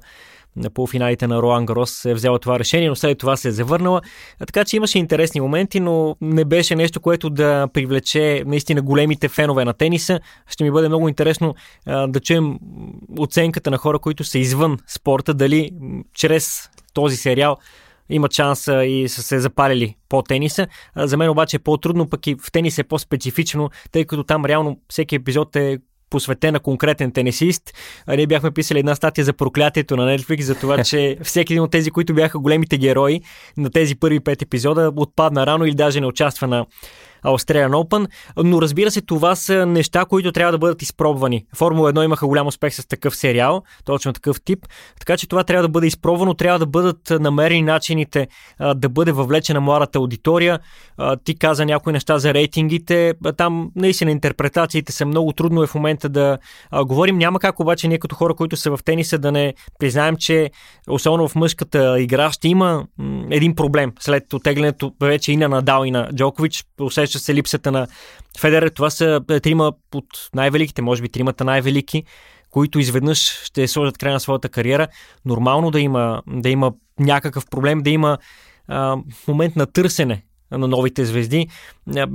на 0.55 0.69
полуфиналите 0.69 1.27
на 1.27 1.41
Роан 1.41 1.65
Гарос 1.65 2.05
е 2.05 2.13
взела 2.13 2.39
това 2.39 2.59
решение, 2.59 2.89
но 2.89 2.95
след 2.95 3.17
това 3.17 3.37
се 3.37 3.47
е 3.47 3.51
завърнала. 3.51 4.01
Така 4.39 4.65
че 4.65 4.75
имаше 4.75 4.99
интересни 4.99 5.41
моменти, 5.41 5.79
но 5.79 6.15
не 6.21 6.45
беше 6.45 6.75
нещо, 6.75 7.01
което 7.01 7.29
да 7.29 7.67
привлече 7.73 8.43
наистина 8.45 8.81
големите 8.81 9.27
фенове 9.29 9.65
на 9.65 9.73
тениса. 9.73 10.19
Ще 10.47 10.63
ми 10.63 10.71
бъде 10.71 10.87
много 10.87 11.09
интересно 11.09 11.55
а, 11.85 12.07
да 12.07 12.19
чуем 12.19 12.59
оценката 13.19 13.71
на 13.71 13.77
хора, 13.77 13.99
които 13.99 14.23
са 14.23 14.39
извън 14.39 14.77
спорта, 14.87 15.33
дали 15.33 15.71
чрез 16.13 16.69
този 16.93 17.17
сериал 17.17 17.57
имат 18.09 18.33
шанс 18.33 18.67
и 18.67 19.05
са 19.09 19.23
се 19.23 19.39
запалили 19.39 19.95
по 20.09 20.21
тениса. 20.21 20.67
За 20.95 21.17
мен 21.17 21.29
обаче 21.29 21.55
е 21.55 21.59
по-трудно, 21.59 22.09
пък 22.09 22.27
и 22.27 22.35
в 22.35 22.51
тенис 22.51 22.77
е 22.77 22.83
по-специфично, 22.83 23.69
тъй 23.91 24.05
като 24.05 24.23
там 24.23 24.45
реално 24.45 24.79
всеки 24.89 25.15
епизод 25.15 25.55
е 25.55 25.79
посветен 26.09 26.53
на 26.53 26.59
конкретен 26.59 27.11
тенисист. 27.11 27.73
Ние 28.07 28.27
бяхме 28.27 28.51
писали 28.51 28.79
една 28.79 28.95
статия 28.95 29.25
за 29.25 29.33
проклятието 29.33 29.97
на 29.97 30.17
Netflix, 30.17 30.41
за 30.41 30.55
това, 30.55 30.83
че 30.83 31.17
всеки 31.23 31.53
един 31.53 31.63
от 31.63 31.71
тези, 31.71 31.91
които 31.91 32.13
бяха 32.13 32.39
големите 32.39 32.77
герои 32.77 33.21
на 33.57 33.69
тези 33.69 33.95
първи 33.95 34.19
пет 34.19 34.41
епизода, 34.41 34.91
отпадна 34.95 35.45
рано 35.45 35.65
или 35.65 35.75
даже 35.75 36.01
не 36.01 36.07
участва 36.07 36.47
на 36.47 36.65
Australian 37.25 37.71
Open, 37.71 38.07
но 38.37 38.61
разбира 38.61 38.91
се, 38.91 39.01
това 39.01 39.35
са 39.35 39.65
неща, 39.65 40.05
които 40.05 40.31
трябва 40.31 40.51
да 40.51 40.57
бъдат 40.57 40.81
изпробвани. 40.81 41.45
Формула 41.55 41.93
1 41.93 42.05
имаха 42.05 42.27
голям 42.27 42.47
успех 42.47 42.73
с 42.73 42.87
такъв 42.87 43.15
сериал, 43.15 43.63
точно 43.85 44.13
такъв 44.13 44.41
тип, 44.41 44.65
така 44.99 45.17
че 45.17 45.27
това 45.27 45.43
трябва 45.43 45.61
да 45.61 45.69
бъде 45.69 45.87
изпробвано, 45.87 46.33
трябва 46.33 46.59
да 46.59 46.65
бъдат 46.65 47.09
намерени 47.09 47.61
начините 47.61 48.27
да 48.75 48.89
бъде 48.89 49.11
въвлечена 49.11 49.61
младата 49.61 49.99
аудитория. 49.99 50.59
Ти 51.23 51.37
каза 51.37 51.65
някои 51.65 51.93
неща 51.93 52.19
за 52.19 52.33
рейтингите, 52.33 53.13
там 53.37 53.71
наистина 53.75 54.11
интерпретациите 54.11 54.91
са 54.91 55.05
много 55.05 55.33
трудно 55.33 55.63
е 55.63 55.67
в 55.67 55.75
момента 55.75 56.09
да 56.09 56.37
говорим. 56.85 57.17
Няма 57.17 57.39
как 57.39 57.59
обаче 57.59 57.87
ние 57.87 57.99
като 57.99 58.15
хора, 58.15 58.33
които 58.33 58.57
са 58.57 58.71
в 58.71 58.79
тениса, 58.85 59.17
да 59.17 59.31
не 59.31 59.53
признаем, 59.79 60.15
че 60.15 60.51
особено 60.89 61.27
в 61.27 61.35
мъжката 61.35 61.99
игра 61.99 62.31
ще 62.31 62.47
има 62.47 62.85
един 63.29 63.55
проблем 63.55 63.91
след 63.99 64.33
отеглянето 64.33 64.91
вече 65.01 65.31
и 65.31 65.37
на 65.37 65.49
Надал 65.49 65.83
и 65.85 65.91
на 65.91 66.09
Джокович 66.15 66.63
усеща 67.09 67.25
се 67.25 67.35
липсата 67.35 67.71
на 67.71 67.87
Федерер. 68.39 68.69
Това 68.69 68.89
са 68.89 69.21
е, 69.29 69.39
трима 69.39 69.73
от 69.95 70.29
най-великите, 70.33 70.81
може 70.81 71.01
би 71.01 71.09
тримата 71.09 71.43
най-велики, 71.43 72.03
които 72.49 72.79
изведнъж 72.79 73.43
ще 73.43 73.67
сложат 73.67 73.97
край 73.97 74.13
на 74.13 74.19
своята 74.19 74.49
кариера. 74.49 74.87
Нормално 75.25 75.71
да 75.71 75.79
има, 75.79 76.21
да 76.27 76.49
има 76.49 76.73
някакъв 76.99 77.45
проблем, 77.49 77.81
да 77.81 77.89
има 77.89 78.17
а, 78.67 78.97
момент 79.27 79.55
на 79.55 79.65
търсене 79.65 80.23
на 80.51 80.67
новите 80.67 81.05
звезди. 81.05 81.47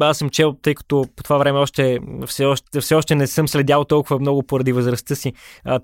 Аз 0.00 0.18
съм 0.18 0.30
чел, 0.30 0.56
тъй 0.62 0.74
като 0.74 1.04
по 1.16 1.22
това 1.22 1.38
време 1.38 1.58
още, 1.58 1.98
все, 2.26 2.44
още, 2.44 2.80
все 2.80 2.94
още 2.94 3.14
не 3.14 3.26
съм 3.26 3.48
следял 3.48 3.84
толкова 3.84 4.18
много 4.18 4.42
поради 4.42 4.72
възрастта 4.72 5.14
си 5.14 5.32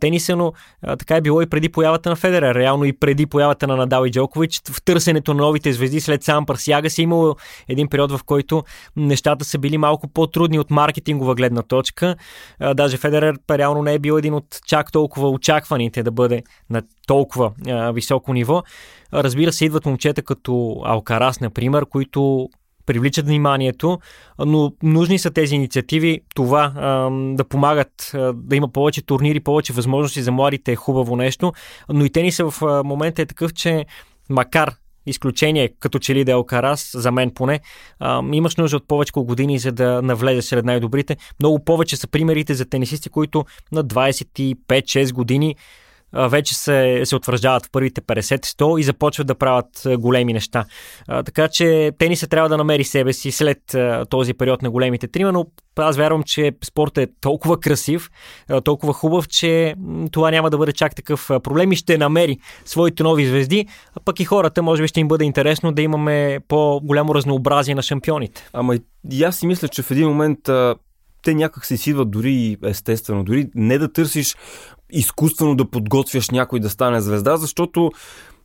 тениса, 0.01 0.37
но 0.37 0.53
така 0.99 1.17
е 1.17 1.21
било 1.21 1.43
и 1.43 1.47
преди 1.47 1.69
появата 1.69 2.11
на 2.11 2.17
Федера. 2.17 2.55
Реално 2.55 2.85
и 2.85 2.93
преди 2.93 3.27
появата 3.27 3.67
на 3.67 3.77
Надал 3.77 4.05
и 4.07 4.11
Джокович. 4.11 4.61
В 4.71 4.83
търсенето 4.85 5.35
на 5.35 5.43
новите 5.43 5.73
звезди 5.73 6.01
след 6.01 6.23
сам 6.23 6.47
Парсиага 6.47 6.91
си 6.91 7.03
имало 7.03 7.37
един 7.69 7.89
период, 7.89 8.13
в 8.13 8.25
който 8.25 8.65
нещата 8.97 9.45
са 9.45 9.59
били 9.59 9.79
малко 9.79 10.09
по-трудни 10.09 10.59
от 10.59 10.71
маркетингова 10.71 11.35
гледна 11.35 11.63
точка. 11.63 12.17
Даже 12.75 12.97
Федерер 12.97 13.37
реално 13.51 13.83
не 13.83 13.95
е 13.95 13.99
бил 13.99 14.15
един 14.15 14.35
от 14.35 14.45
чак 14.67 14.93
толкова 14.93 15.31
очакваните 15.31 16.03
да 16.03 16.11
бъде 16.11 16.43
на 16.71 16.83
толкова 17.07 17.53
високо 17.95 18.33
ниво. 18.33 18.63
Разбира 19.15 19.53
се, 19.53 19.65
идват 19.65 19.87
момчета 19.87 20.23
като 20.23 20.83
Алкарас, 20.85 21.41
например, 21.41 21.87
които 21.87 22.49
привличат 22.91 23.27
вниманието, 23.27 23.99
но 24.39 24.73
нужни 24.83 25.19
са 25.19 25.31
тези 25.31 25.55
инициативи, 25.55 26.21
това 26.35 26.69
да 27.35 27.45
помагат, 27.45 28.11
да 28.35 28.57
има 28.57 28.69
повече 28.69 29.03
турнири, 29.03 29.41
повече 29.41 29.73
възможности 29.73 30.23
за 30.23 30.33
младите 30.33 30.73
е 30.73 30.77
хубаво 30.77 31.17
нещо, 31.17 31.53
но 31.89 32.05
и 32.05 32.11
тениса 32.11 32.51
в 32.51 32.83
момента 32.85 33.23
е 33.23 33.27
такъв, 33.27 33.53
че 33.53 33.87
макар 34.31 34.75
изключение, 35.07 35.69
като 35.81 35.99
че 35.99 36.15
ли 36.15 36.25
да 36.25 36.31
е 36.31 36.35
Алкарас, 36.35 36.91
за 36.95 37.13
мен 37.13 37.31
поне, 37.31 37.61
а, 37.99 38.23
имаш 38.33 38.57
нужда 38.57 38.77
от 38.77 38.89
повече 38.89 39.13
години, 39.17 39.59
за 39.59 39.73
да 39.73 40.03
навлезеш 40.03 40.45
сред 40.45 40.65
най-добрите. 40.65 41.17
Много 41.41 41.65
повече 41.65 41.97
са 41.97 42.09
примерите 42.09 42.55
за 42.55 42.65
тенисисти, 42.65 43.09
които 43.09 43.45
на 43.73 43.85
25-6 43.85 45.13
години 45.13 45.57
вече 46.13 46.55
се, 46.55 47.01
се 47.05 47.17
утвърждават 47.17 47.67
в 47.67 47.71
първите 47.73 48.01
50-100 48.01 48.79
и 48.81 48.83
започват 48.83 49.27
да 49.27 49.35
правят 49.35 49.87
големи 49.99 50.33
неща. 50.33 50.65
Така 51.07 51.49
че 51.49 51.93
тенисът 51.99 52.31
трябва 52.31 52.49
да 52.49 52.57
намери 52.57 52.85
себе 52.85 53.13
си 53.13 53.31
след 53.31 53.59
този 54.11 54.35
период 54.35 54.63
на 54.63 54.71
големите 54.71 55.09
трима, 55.09 55.33
но 55.33 55.47
аз 55.77 55.97
вярвам, 55.97 56.23
че 56.23 56.53
спортът 56.65 57.09
е 57.09 57.13
толкова 57.21 57.61
красив, 57.61 58.11
толкова 58.65 58.93
хубав, 58.93 59.29
че 59.29 59.75
това 60.13 60.31
няма 60.31 60.51
да 60.51 60.59
бъде 60.59 60.73
чак 60.73 60.95
такъв 60.95 61.27
проблем 61.43 61.73
и 61.73 61.77
ще 61.77 61.99
намери 61.99 62.39
своите 62.65 63.03
нови 63.03 63.27
звезди, 63.27 63.67
а 63.97 64.01
пък 64.05 64.21
и 64.21 64.25
хората 64.25 64.63
може 64.63 64.83
би 64.83 64.89
ще 64.89 65.01
им 65.01 65.09
бъде 65.09 65.25
интересно 65.25 65.73
да 65.73 65.83
имаме 65.83 66.41
по-голямо 66.49 67.15
разнообразие 67.15 67.75
на 67.75 67.83
шампионите. 67.83 68.49
Ама 68.53 68.77
и 69.11 69.25
аз 69.25 69.37
си 69.37 69.47
мисля, 69.47 69.69
че 69.69 69.83
в 69.83 69.91
един 69.91 70.09
момент 70.09 70.39
те 71.23 71.35
някак 71.35 71.67
се 71.67 71.91
идват 71.91 72.11
дори 72.11 72.57
естествено, 72.65 73.25
дори 73.25 73.47
не 73.55 73.79
да 73.79 73.93
търсиш 73.93 74.37
изкуствено 74.93 75.57
да 75.57 75.65
подготвяш 75.65 76.31
някой 76.31 76.61
да 76.61 76.71
стане 76.71 77.01
звезда, 77.01 77.37
защото 77.37 77.91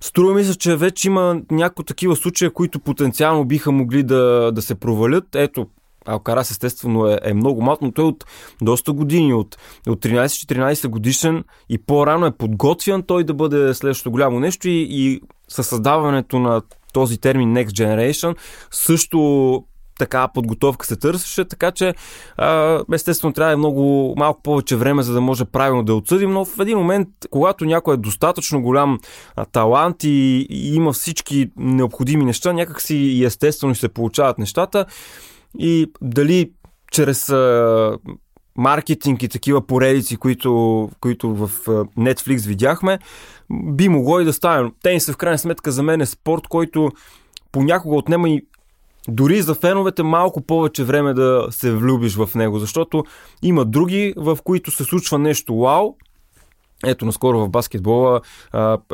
Струва 0.01 0.33
ми 0.33 0.43
се, 0.43 0.57
че 0.57 0.75
вече 0.75 1.07
има 1.07 1.41
някои 1.51 1.85
такива 1.85 2.15
случаи, 2.15 2.49
които 2.49 2.79
потенциално 2.79 3.45
биха 3.45 3.71
могли 3.71 4.03
да, 4.03 4.51
да 4.51 4.61
се 4.61 4.75
провалят. 4.75 5.35
Ето, 5.35 5.67
Алкарас 6.05 6.51
естествено 6.51 7.07
е, 7.07 7.19
е 7.23 7.33
много 7.33 7.61
млад, 7.61 7.81
но 7.81 7.91
той 7.91 8.05
от 8.05 8.25
доста 8.61 8.93
години, 8.93 9.33
от, 9.33 9.57
от 9.87 10.05
13-14 10.05 10.87
годишен 10.87 11.43
и 11.69 11.77
по-рано 11.77 12.25
е 12.25 12.37
подготвян 12.37 13.03
той 13.03 13.23
да 13.23 13.33
бъде 13.33 13.73
следващото 13.73 14.11
голямо 14.11 14.39
нещо 14.39 14.67
и, 14.67 14.87
и 14.89 15.21
със 15.47 15.67
създаването 15.67 16.39
на 16.39 16.61
този 16.93 17.17
термин 17.17 17.53
Next 17.53 17.69
Generation 17.69 18.35
също 18.71 19.63
така 19.99 20.27
подготовка 20.27 20.85
се 20.85 20.95
търсеше, 20.95 21.45
така 21.45 21.71
че 21.71 21.93
естествено 22.93 23.33
трябва 23.33 23.53
е 23.53 23.55
много 23.55 24.13
малко 24.17 24.41
повече 24.41 24.75
време, 24.75 25.03
за 25.03 25.13
да 25.13 25.21
може 25.21 25.45
правилно 25.45 25.83
да 25.83 25.95
отсъдим, 25.95 26.31
но 26.31 26.45
в 26.45 26.59
един 26.59 26.77
момент, 26.77 27.07
когато 27.31 27.65
някой 27.65 27.93
е 27.93 27.97
достатъчно 27.97 28.61
голям 28.61 28.99
талант 29.51 30.03
и, 30.03 30.47
и 30.49 30.75
има 30.75 30.93
всички 30.93 31.51
необходими 31.57 32.25
неща, 32.25 32.53
някакси 32.53 32.95
и 32.95 33.25
естествено 33.25 33.75
се 33.75 33.89
получават 33.89 34.37
нещата 34.37 34.85
и 35.59 35.91
дали 36.01 36.51
чрез 36.91 37.33
маркетинг 38.57 39.23
и 39.23 39.29
такива 39.29 39.67
поредици, 39.67 40.17
които, 40.17 40.89
които 40.99 41.35
в 41.35 41.49
Netflix 41.97 42.47
видяхме, 42.47 42.99
би 43.51 43.89
могло 43.89 44.19
и 44.19 44.25
да 44.25 44.33
стане. 44.33 44.71
Тенис 44.83 45.11
в 45.11 45.17
крайна 45.17 45.37
сметка 45.37 45.71
за 45.71 45.83
мен 45.83 46.01
е 46.01 46.05
спорт, 46.05 46.47
който 46.47 46.91
понякога 47.51 47.95
отнема 47.95 48.29
и 48.29 48.45
дори 49.07 49.41
за 49.41 49.55
феновете 49.55 50.03
малко 50.03 50.41
повече 50.41 50.83
време 50.83 51.13
да 51.13 51.47
се 51.49 51.71
влюбиш 51.71 52.15
в 52.15 52.29
него, 52.35 52.59
защото 52.59 53.03
има 53.43 53.65
други, 53.65 54.13
в 54.17 54.37
които 54.43 54.71
се 54.71 54.83
случва 54.83 55.19
нещо 55.19 55.55
вау, 55.55 55.95
ето, 56.85 57.05
наскоро 57.05 57.39
в 57.39 57.49
баскетбола 57.49 58.21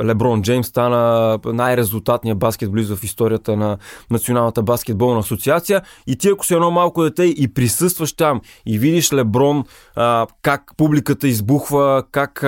Леброн 0.04 0.42
Джеймс 0.42 0.68
стана 0.68 1.40
най-резултатният 1.46 2.40
баскетболист 2.40 2.96
в 2.96 3.04
историята 3.04 3.58
на 3.58 3.78
Националната 4.12 4.64
баскетболна 4.64 5.20
асоциация. 5.20 5.82
И 6.08 6.16
ти, 6.16 6.30
ако 6.30 6.46
си 6.46 6.54
едно 6.54 6.72
малко 6.72 7.04
дете 7.04 7.24
и 7.24 7.54
присъстваш 7.54 8.14
там 8.14 8.42
и 8.66 8.80
видиш 8.80 9.14
Леброн 9.14 9.64
как 10.42 10.72
публиката 10.78 11.28
избухва, 11.28 12.04
как 12.12 12.46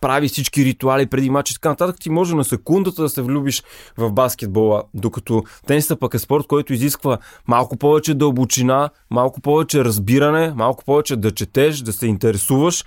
прави 0.00 0.28
всички 0.28 0.64
ритуали 0.64 1.06
преди 1.06 1.30
матч 1.30 1.50
и 1.50 1.54
така 1.54 1.68
нататък, 1.68 1.96
ти 2.00 2.10
може 2.10 2.34
на 2.34 2.44
секундата 2.44 3.02
да 3.02 3.08
се 3.08 3.22
влюбиш 3.22 3.62
в 3.96 4.12
баскетбола, 4.12 4.82
докато 4.94 5.42
тенисът 5.66 6.00
пък 6.00 6.14
е 6.14 6.18
спорт, 6.18 6.46
който 6.46 6.72
изисква 6.72 7.18
малко 7.48 7.76
повече 7.76 8.14
дълбочина, 8.14 8.90
малко 9.10 9.40
повече 9.40 9.84
разбиране, 9.84 10.52
малко 10.56 10.84
повече 10.84 11.16
да 11.16 11.30
четеш, 11.30 11.78
да 11.78 11.92
се 11.92 12.06
интересуваш 12.06 12.84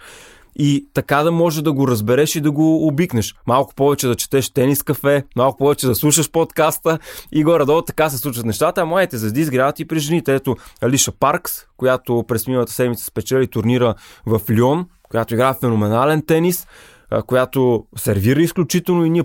и 0.56 0.88
така 0.94 1.24
да 1.24 1.32
може 1.32 1.64
да 1.64 1.74
го 1.74 1.88
разбереш 1.88 2.36
и 2.36 2.42
да 2.42 2.52
го 2.52 2.88
обикнеш. 2.88 3.36
Малко 3.48 3.76
повече 3.76 4.08
да 4.08 4.16
четеш 4.16 4.50
тенис 4.50 4.84
кафе, 4.84 5.24
малко 5.36 5.58
повече 5.58 5.88
да 5.88 5.96
слушаш 5.96 6.32
подкаста 6.32 7.00
и 7.32 7.44
горе-долу 7.44 7.82
така 7.82 8.10
се 8.10 8.18
случват 8.18 8.46
нещата, 8.46 8.82
а 8.82 8.86
моите 8.86 9.18
звезди 9.18 9.42
изгряват 9.42 9.80
и 9.80 9.86
при 9.86 10.00
жените. 10.00 10.36
Ето 10.36 10.56
Алиша 10.82 11.12
Паркс, 11.12 11.54
която 11.78 12.26
през 12.28 12.48
миналата 12.48 12.74
седмица 12.74 13.06
спечели 13.06 13.48
турнира 13.48 13.96
в 14.26 14.42
Лион, 14.50 14.86
която 15.10 15.34
играе 15.34 15.54
феноменален 15.62 16.24
тенис 16.28 16.68
която 17.22 17.86
сервира 17.96 18.42
изключително 18.42 19.06
и 19.06 19.10
ние 19.10 19.24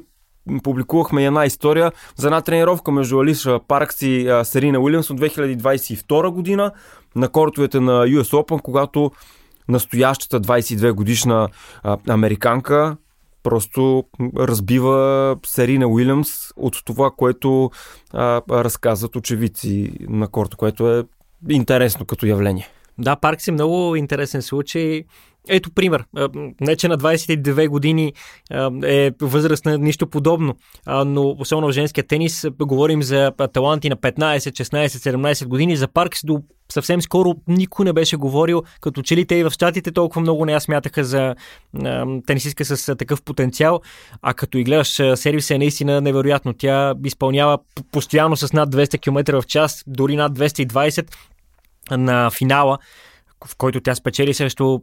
публикувахме 0.63 1.25
една 1.25 1.47
история 1.47 1.93
за 2.17 2.27
една 2.27 2.41
тренировка 2.41 2.91
между 2.91 3.19
Алиша 3.19 3.61
Паркс 3.69 4.03
и 4.03 4.41
Серина 4.45 4.81
Уилямс 4.81 5.11
от 5.11 5.21
2022 5.21 6.31
година 6.31 6.73
на 7.17 7.29
кортовете 7.29 7.81
на 7.81 8.07
US 8.07 8.23
Open, 8.23 8.63
когато 8.63 9.11
настоящата 9.69 10.41
22 10.41 10.93
годишна 10.93 11.49
американка 12.09 12.97
просто 13.43 14.05
разбива 14.37 15.37
Серина 15.47 15.87
Уилямс 15.87 16.29
от 16.57 16.85
това, 16.85 17.11
което 17.17 17.71
а, 18.13 18.43
разказват 18.51 19.17
очевидци 19.17 19.93
на 20.01 20.29
корта, 20.29 20.57
което 20.57 20.91
е 20.91 21.05
интересно 21.49 22.07
като 22.07 22.27
явление. 22.27 22.69
Да, 22.99 23.17
Паркс 23.17 23.49
е 23.49 23.53
много 23.53 23.97
интересен 23.97 24.43
случай. 24.43 25.05
Ето 25.49 25.71
пример. 25.71 26.05
Не, 26.61 26.77
че 26.77 26.89
на 26.89 26.99
22 26.99 27.69
години 27.69 28.13
е 28.85 29.11
възраст 29.21 29.65
на 29.65 29.79
нищо 29.79 30.07
подобно, 30.07 30.57
но 31.07 31.37
особено 31.39 31.69
в 31.69 31.73
женския 31.73 32.07
тенис 32.07 32.47
говорим 32.59 33.03
за 33.03 33.33
таланти 33.53 33.89
на 33.89 33.97
15, 33.97 34.39
16, 34.39 34.87
17 34.87 35.47
години. 35.47 35.77
За 35.77 35.89
Паркс 35.89 36.25
до 36.25 36.43
съвсем 36.73 37.03
скоро 37.03 37.35
никой 37.49 37.85
не 37.85 37.93
беше 37.93 38.17
говорил, 38.17 38.63
като 38.81 39.03
че 39.03 39.17
ли 39.17 39.27
те 39.27 39.35
и 39.35 39.45
в 39.45 39.51
щатите 39.51 39.93
толкова 39.93 40.21
много 40.21 40.45
не 40.45 40.53
я 40.53 40.61
смятаха 40.61 41.05
за 41.05 41.35
тенисистка 42.27 42.65
с 42.65 42.97
такъв 42.97 43.23
потенциал, 43.23 43.81
а 44.23 44.35
като 44.35 44.59
и 44.59 44.65
гледаш 44.65 44.89
сервиса 45.15 45.55
е 45.55 45.59
наистина 45.59 46.01
невероятно. 46.01 46.55
Тя 46.55 46.95
изпълнява 47.05 47.59
постоянно 47.93 48.37
с 48.37 48.53
над 48.53 48.75
200 48.75 49.01
км 49.01 49.41
в 49.43 49.47
час, 49.47 49.85
дори 49.87 50.17
над 50.17 50.39
220 50.39 51.15
на 51.91 52.31
финала, 52.31 52.79
в 53.47 53.57
който 53.57 53.81
тя 53.81 53.95
спечели 53.95 54.35
срещу 54.35 54.79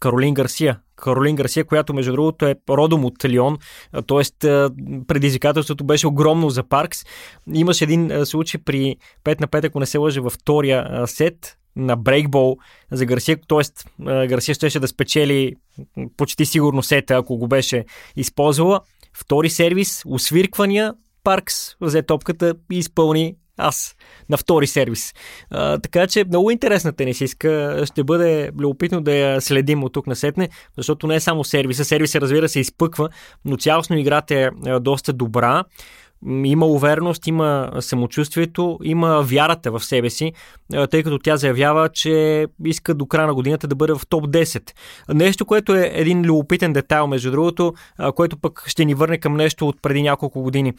Каролин 0.00 0.34
Гарсия. 0.34 0.80
Каролин 0.96 1.36
Гарсия, 1.36 1.64
която 1.64 1.94
между 1.94 2.12
другото 2.12 2.46
е 2.46 2.56
родом 2.70 3.04
от 3.04 3.24
Лион, 3.24 3.58
т.е. 3.92 4.22
предизвикателството 5.06 5.84
беше 5.84 6.06
огромно 6.06 6.50
за 6.50 6.62
Паркс. 6.62 7.04
Имаше 7.54 7.84
един 7.84 8.26
случай 8.26 8.60
при 8.64 8.96
5 9.24 9.40
на 9.40 9.48
5, 9.48 9.66
ако 9.66 9.80
не 9.80 9.86
се 9.86 9.98
лъжа, 9.98 10.20
във 10.20 10.32
втория 10.32 11.06
сет 11.06 11.56
на 11.76 11.96
брейкбол 11.96 12.56
за 12.92 13.06
Гарсия, 13.06 13.38
т.е. 13.48 13.62
Гарсия 14.26 14.54
щеше 14.54 14.80
да 14.80 14.88
спечели 14.88 15.54
почти 16.16 16.46
сигурно 16.46 16.82
сета, 16.82 17.14
ако 17.14 17.36
го 17.36 17.48
беше 17.48 17.84
използвала. 18.16 18.80
Втори 19.12 19.50
сервис, 19.50 20.02
освирквания, 20.06 20.94
Паркс 21.24 21.76
взе 21.80 22.02
топката 22.02 22.54
и 22.72 22.78
изпълни 22.78 23.34
аз 23.56 23.96
на 24.28 24.36
втори 24.36 24.66
сервис. 24.66 25.14
А, 25.50 25.78
така 25.78 26.06
че 26.06 26.24
много 26.24 26.50
интересна 26.50 26.92
тенисистка. 26.92 27.82
Ще 27.86 28.04
бъде 28.04 28.50
любопитно 28.60 29.00
да 29.00 29.14
я 29.14 29.40
следим 29.40 29.84
от 29.84 29.92
тук 29.92 30.06
насетне, 30.06 30.48
защото 30.76 31.06
не 31.06 31.14
е 31.14 31.20
само 31.20 31.44
сервиса. 31.44 31.84
Сервиса, 31.84 32.20
разбира 32.20 32.48
се, 32.48 32.60
изпъква, 32.60 33.08
но 33.44 33.56
цялостно 33.56 33.98
играта 33.98 34.34
е 34.34 34.50
доста 34.80 35.12
добра 35.12 35.64
има 36.44 36.66
увереност, 36.66 37.26
има 37.26 37.72
самочувствието, 37.80 38.78
има 38.82 39.22
вярата 39.22 39.70
в 39.70 39.84
себе 39.84 40.10
си, 40.10 40.32
тъй 40.90 41.02
като 41.02 41.18
тя 41.18 41.36
заявява, 41.36 41.88
че 41.88 42.46
иска 42.64 42.94
до 42.94 43.06
края 43.06 43.26
на 43.26 43.34
годината 43.34 43.68
да 43.68 43.74
бъде 43.74 43.92
в 43.92 44.00
топ 44.08 44.26
10. 44.26 44.70
Нещо, 45.14 45.46
което 45.46 45.74
е 45.74 45.90
един 45.94 46.22
любопитен 46.22 46.72
детайл, 46.72 47.06
между 47.06 47.30
другото, 47.30 47.74
което 48.14 48.36
пък 48.36 48.64
ще 48.66 48.84
ни 48.84 48.94
върне 48.94 49.18
към 49.18 49.36
нещо 49.36 49.68
от 49.68 49.76
преди 49.82 50.02
няколко 50.02 50.42
години. 50.42 50.72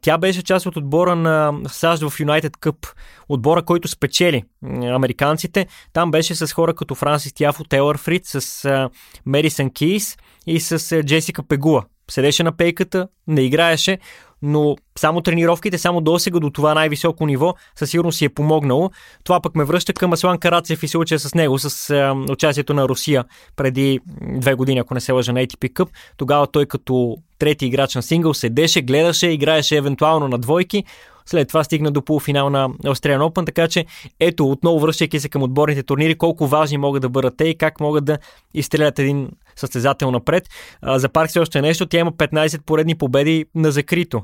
Тя 0.00 0.18
беше 0.18 0.42
част 0.42 0.66
от 0.66 0.76
отбора 0.76 1.16
на 1.16 1.52
САЩ 1.68 2.02
в 2.02 2.18
United 2.18 2.58
Cup, 2.58 2.94
отбора, 3.28 3.62
който 3.62 3.88
спечели 3.88 4.42
американците. 4.82 5.66
Там 5.92 6.10
беше 6.10 6.34
с 6.34 6.52
хора 6.52 6.74
като 6.74 6.94
Франсис 6.94 7.32
Тяфо, 7.32 7.64
Тейлър 7.64 7.98
Фрид, 7.98 8.22
с 8.24 8.88
Мерисън 9.26 9.70
Кейс 9.70 10.16
и 10.46 10.60
с 10.60 11.02
Джесика 11.02 11.42
Пегула. 11.42 11.84
Седеше 12.10 12.42
на 12.42 12.52
пейката, 12.52 13.08
не 13.26 13.40
играеше, 13.40 13.98
но 14.42 14.76
само 14.98 15.20
тренировките, 15.20 15.78
само 15.78 16.00
досега 16.00 16.40
до 16.40 16.50
това 16.50 16.74
най-високо 16.74 17.26
ниво, 17.26 17.54
със 17.74 17.90
сигурност 17.90 18.18
си 18.18 18.24
е 18.24 18.28
помогнало. 18.28 18.90
Това 19.24 19.40
пък 19.40 19.54
ме 19.54 19.64
връща 19.64 19.92
към 19.92 20.12
Аслан 20.12 20.38
Карацев 20.38 20.82
и 20.82 20.88
случая 20.88 21.18
с 21.18 21.34
него, 21.34 21.58
с 21.58 21.90
е, 21.90 22.10
участието 22.32 22.74
на 22.74 22.88
Русия 22.88 23.24
преди 23.56 24.00
две 24.20 24.54
години, 24.54 24.78
ако 24.78 24.94
не 24.94 25.00
се 25.00 25.12
лъжа 25.12 25.32
на 25.32 25.40
ATP 25.40 25.72
Cup. 25.72 25.88
Тогава 26.16 26.46
той 26.46 26.66
като 26.66 27.16
трети 27.38 27.66
играч 27.66 27.94
на 27.94 28.02
сингъл 28.02 28.34
седеше, 28.34 28.82
гледаше, 28.82 29.26
играеше 29.26 29.76
евентуално 29.76 30.28
на 30.28 30.38
двойки, 30.38 30.84
след 31.26 31.48
това 31.48 31.64
стигна 31.64 31.90
до 31.90 32.02
полуфинал 32.02 32.50
на 32.50 32.68
Australian 32.68 33.18
Open, 33.18 33.46
така 33.46 33.68
че 33.68 33.86
ето, 34.20 34.50
отново 34.50 34.78
връщайки 34.78 35.20
се 35.20 35.28
към 35.28 35.42
отборните 35.42 35.82
турнири, 35.82 36.14
колко 36.14 36.46
важни 36.46 36.78
могат 36.78 37.02
да 37.02 37.08
бъдат 37.08 37.36
те 37.36 37.44
и 37.44 37.54
как 37.54 37.80
могат 37.80 38.04
да 38.04 38.18
изстрелят 38.54 38.98
един 38.98 39.28
състезател 39.56 40.10
напред. 40.10 40.48
За 40.86 41.08
Парк 41.08 41.30
все 41.30 41.38
още 41.38 41.62
нещо, 41.62 41.86
тя 41.86 41.98
има 41.98 42.12
15 42.12 42.60
поредни 42.64 42.94
победи 42.94 43.44
на 43.54 43.70
закрито, 43.70 44.22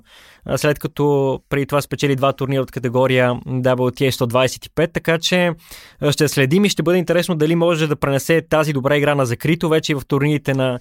след 0.56 0.78
като 0.78 1.40
преди 1.48 1.66
това 1.66 1.80
спечели 1.80 2.16
два 2.16 2.32
турнира 2.32 2.62
от 2.62 2.70
категория 2.70 3.34
WTA 3.46 4.10
125, 4.10 4.92
така 4.92 5.18
че 5.18 5.50
ще 6.10 6.28
следим 6.28 6.64
и 6.64 6.68
ще 6.68 6.82
бъде 6.82 6.98
интересно 6.98 7.34
дали 7.34 7.54
може 7.54 7.86
да 7.86 7.96
пренесе 7.96 8.42
тази 8.50 8.72
добра 8.72 8.96
игра 8.96 9.14
на 9.14 9.26
закрито 9.26 9.68
вече 9.68 9.94
в 9.94 10.02
турнирите 10.08 10.54
на 10.54 10.78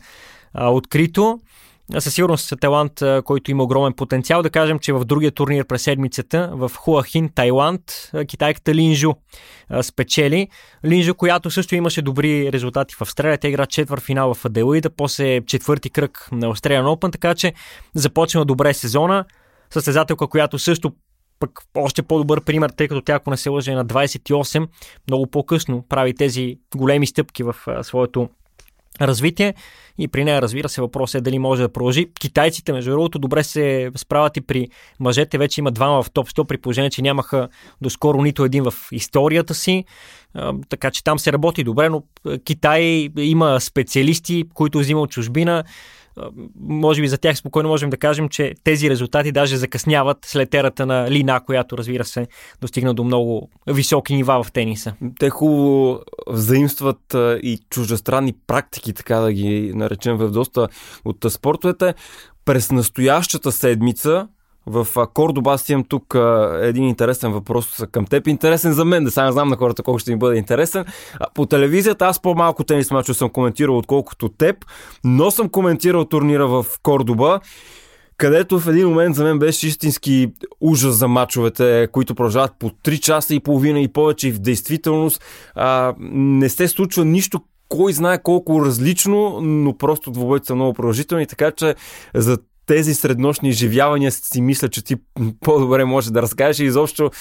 открито 0.57 1.39
със 1.99 2.13
сигурност 2.13 2.51
е 2.51 2.55
талант, 2.55 3.03
който 3.23 3.51
има 3.51 3.63
огромен 3.63 3.93
потенциал. 3.93 4.41
Да 4.41 4.49
кажем, 4.49 4.79
че 4.79 4.93
в 4.93 5.05
другия 5.05 5.31
турнир 5.31 5.65
през 5.67 5.81
седмицата 5.81 6.51
в 6.53 6.71
Хуахин, 6.75 7.29
Тайланд, 7.35 7.81
китайката 8.27 8.75
Линжу 8.75 9.13
спечели. 9.81 10.47
Линжу, 10.85 11.15
която 11.15 11.51
също 11.51 11.75
имаше 11.75 12.01
добри 12.01 12.51
резултати 12.51 12.95
в 12.95 13.01
Австралия. 13.01 13.37
Тя 13.37 13.47
игра 13.47 13.65
четвър 13.65 14.01
финал 14.01 14.33
в 14.33 14.45
Аделаида, 14.45 14.89
после 14.89 15.45
четвърти 15.45 15.89
кръг 15.89 16.27
на 16.31 16.47
Australian 16.47 16.83
Open, 16.83 17.11
така 17.11 17.35
че 17.35 17.53
започна 17.93 18.45
добре 18.45 18.73
сезона. 18.73 19.25
Състезателка, 19.69 20.27
която 20.27 20.59
също 20.59 20.91
пък 21.39 21.59
още 21.75 22.01
по-добър 22.03 22.41
пример, 22.41 22.69
тъй 22.69 22.87
като 22.87 23.01
тя, 23.01 23.13
ако 23.13 23.29
не 23.29 23.37
се 23.37 23.49
лъже 23.49 23.73
на 23.73 23.85
28, 23.85 24.67
много 25.07 25.27
по-късно 25.27 25.85
прави 25.89 26.15
тези 26.15 26.59
големи 26.75 27.07
стъпки 27.07 27.43
в 27.43 27.55
своето 27.81 28.29
развитие 29.01 29.53
и 29.97 30.07
при 30.07 30.23
нея, 30.23 30.41
разбира 30.41 30.69
се, 30.69 30.81
въпрос 30.81 31.15
е 31.15 31.21
дали 31.21 31.39
може 31.39 31.61
да 31.61 31.69
продължи. 31.69 32.09
Китайците, 32.19 32.73
между 32.73 32.91
другото, 32.91 33.19
добре 33.19 33.43
се 33.43 33.91
справят 33.95 34.37
и 34.37 34.41
при 34.41 34.67
мъжете. 34.99 35.37
Вече 35.37 35.61
има 35.61 35.71
двама 35.71 36.03
в 36.03 36.11
топ 36.11 36.29
100, 36.29 36.43
при 36.43 36.57
положение, 36.57 36.89
че 36.89 37.01
нямаха 37.01 37.47
доскоро 37.81 38.21
нито 38.21 38.45
един 38.45 38.63
в 38.63 38.73
историята 38.91 39.53
си. 39.53 39.85
Така 40.69 40.91
че 40.91 41.03
там 41.03 41.19
се 41.19 41.33
работи 41.33 41.63
добре, 41.63 41.89
но 41.89 42.03
Китай 42.45 43.09
има 43.17 43.61
специалисти, 43.61 44.43
които 44.53 44.79
взима 44.79 45.01
от 45.01 45.11
чужбина 45.11 45.63
може 46.59 47.01
би 47.01 47.07
за 47.07 47.17
тях 47.17 47.37
спокойно 47.37 47.69
можем 47.69 47.89
да 47.89 47.97
кажем, 47.97 48.29
че 48.29 48.53
тези 48.63 48.89
резултати 48.89 49.31
даже 49.31 49.57
закъсняват 49.57 50.17
след 50.25 50.53
ерата 50.53 50.85
на 50.85 51.11
Лина, 51.11 51.41
която 51.45 51.77
разбира 51.77 52.05
се 52.05 52.27
достигна 52.61 52.93
до 52.93 53.03
много 53.03 53.49
високи 53.67 54.15
нива 54.15 54.43
в 54.43 54.51
тениса. 54.51 54.93
Те 55.19 55.29
хубаво 55.29 55.99
взаимстват 56.27 57.15
и 57.43 57.59
чуждестранни 57.69 58.33
практики, 58.47 58.93
така 58.93 59.15
да 59.15 59.33
ги 59.33 59.71
наречем 59.75 60.17
в 60.17 60.31
доста 60.31 60.67
от 61.05 61.25
спортовете. 61.29 61.93
През 62.45 62.71
настоящата 62.71 63.51
седмица 63.51 64.27
в 64.67 64.87
Кордоба 65.13 65.53
аз 65.53 65.69
имам 65.69 65.83
тук 65.83 66.15
един 66.61 66.83
интересен 66.83 67.31
въпрос 67.31 67.83
към 67.91 68.05
теб. 68.05 68.27
Интересен 68.27 68.73
за 68.73 68.85
мен, 68.85 69.03
да 69.03 69.11
сега 69.11 69.31
знам 69.31 69.49
на 69.49 69.57
хората 69.57 69.83
колко 69.83 69.99
ще 69.99 70.11
ми 70.11 70.17
бъде 70.17 70.37
интересен. 70.37 70.85
По 71.33 71.45
телевизията 71.45 72.05
аз 72.05 72.21
по-малко 72.21 72.63
тенис 72.63 72.91
мачо 72.91 73.13
съм 73.13 73.29
коментирал, 73.29 73.77
отколкото 73.77 74.29
теб, 74.29 74.55
но 75.03 75.31
съм 75.31 75.49
коментирал 75.49 76.05
турнира 76.05 76.47
в 76.47 76.65
Кордоба 76.83 77.39
където 78.17 78.59
в 78.59 78.67
един 78.67 78.87
момент 78.87 79.15
за 79.15 79.23
мен 79.23 79.39
беше 79.39 79.67
истински 79.67 80.31
ужас 80.61 80.95
за 80.95 81.07
мачовете, 81.07 81.87
които 81.91 82.15
продължават 82.15 82.51
по 82.59 82.69
3 82.69 82.99
часа 82.99 83.35
и 83.35 83.39
половина 83.39 83.79
и 83.79 83.87
повече 83.87 84.27
и 84.27 84.31
в 84.31 84.39
действителност 84.39 85.23
а, 85.55 85.93
не 85.99 86.49
се 86.49 86.67
случва 86.67 87.05
нищо 87.05 87.41
кой 87.69 87.93
знае 87.93 88.23
колко 88.23 88.65
различно, 88.65 89.39
но 89.41 89.77
просто 89.77 90.11
двобойците 90.11 90.47
са 90.47 90.55
много 90.55 90.73
продължителни, 90.73 91.27
така 91.27 91.51
че 91.51 91.75
за 92.13 92.37
тези 92.65 92.93
среднощни 92.93 93.49
изживявания 93.49 94.11
си 94.11 94.41
мисля, 94.41 94.69
че 94.69 94.83
ти 94.83 94.95
по-добре 95.39 95.85
може 95.85 96.11
да 96.11 96.21
разкажеш 96.21 96.59
и 96.59 96.65
изобщо 96.65 97.11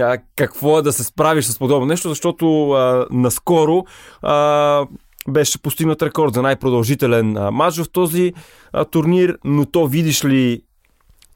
а, 0.00 0.18
какво 0.36 0.78
е 0.78 0.82
да 0.82 0.92
се 0.92 1.04
справиш 1.04 1.44
с 1.44 1.58
подобно 1.58 1.86
нещо, 1.86 2.08
защото 2.08 2.70
а, 2.70 3.06
наскоро 3.10 3.84
а, 4.22 4.86
беше 5.28 5.62
постигнат 5.62 6.02
рекорд 6.02 6.34
за 6.34 6.42
най-продължителен 6.42 7.32
матч 7.52 7.78
в 7.78 7.90
този 7.92 8.32
а, 8.72 8.84
турнир, 8.84 9.38
но 9.44 9.66
то 9.66 9.86
видиш 9.86 10.24
ли 10.24 10.62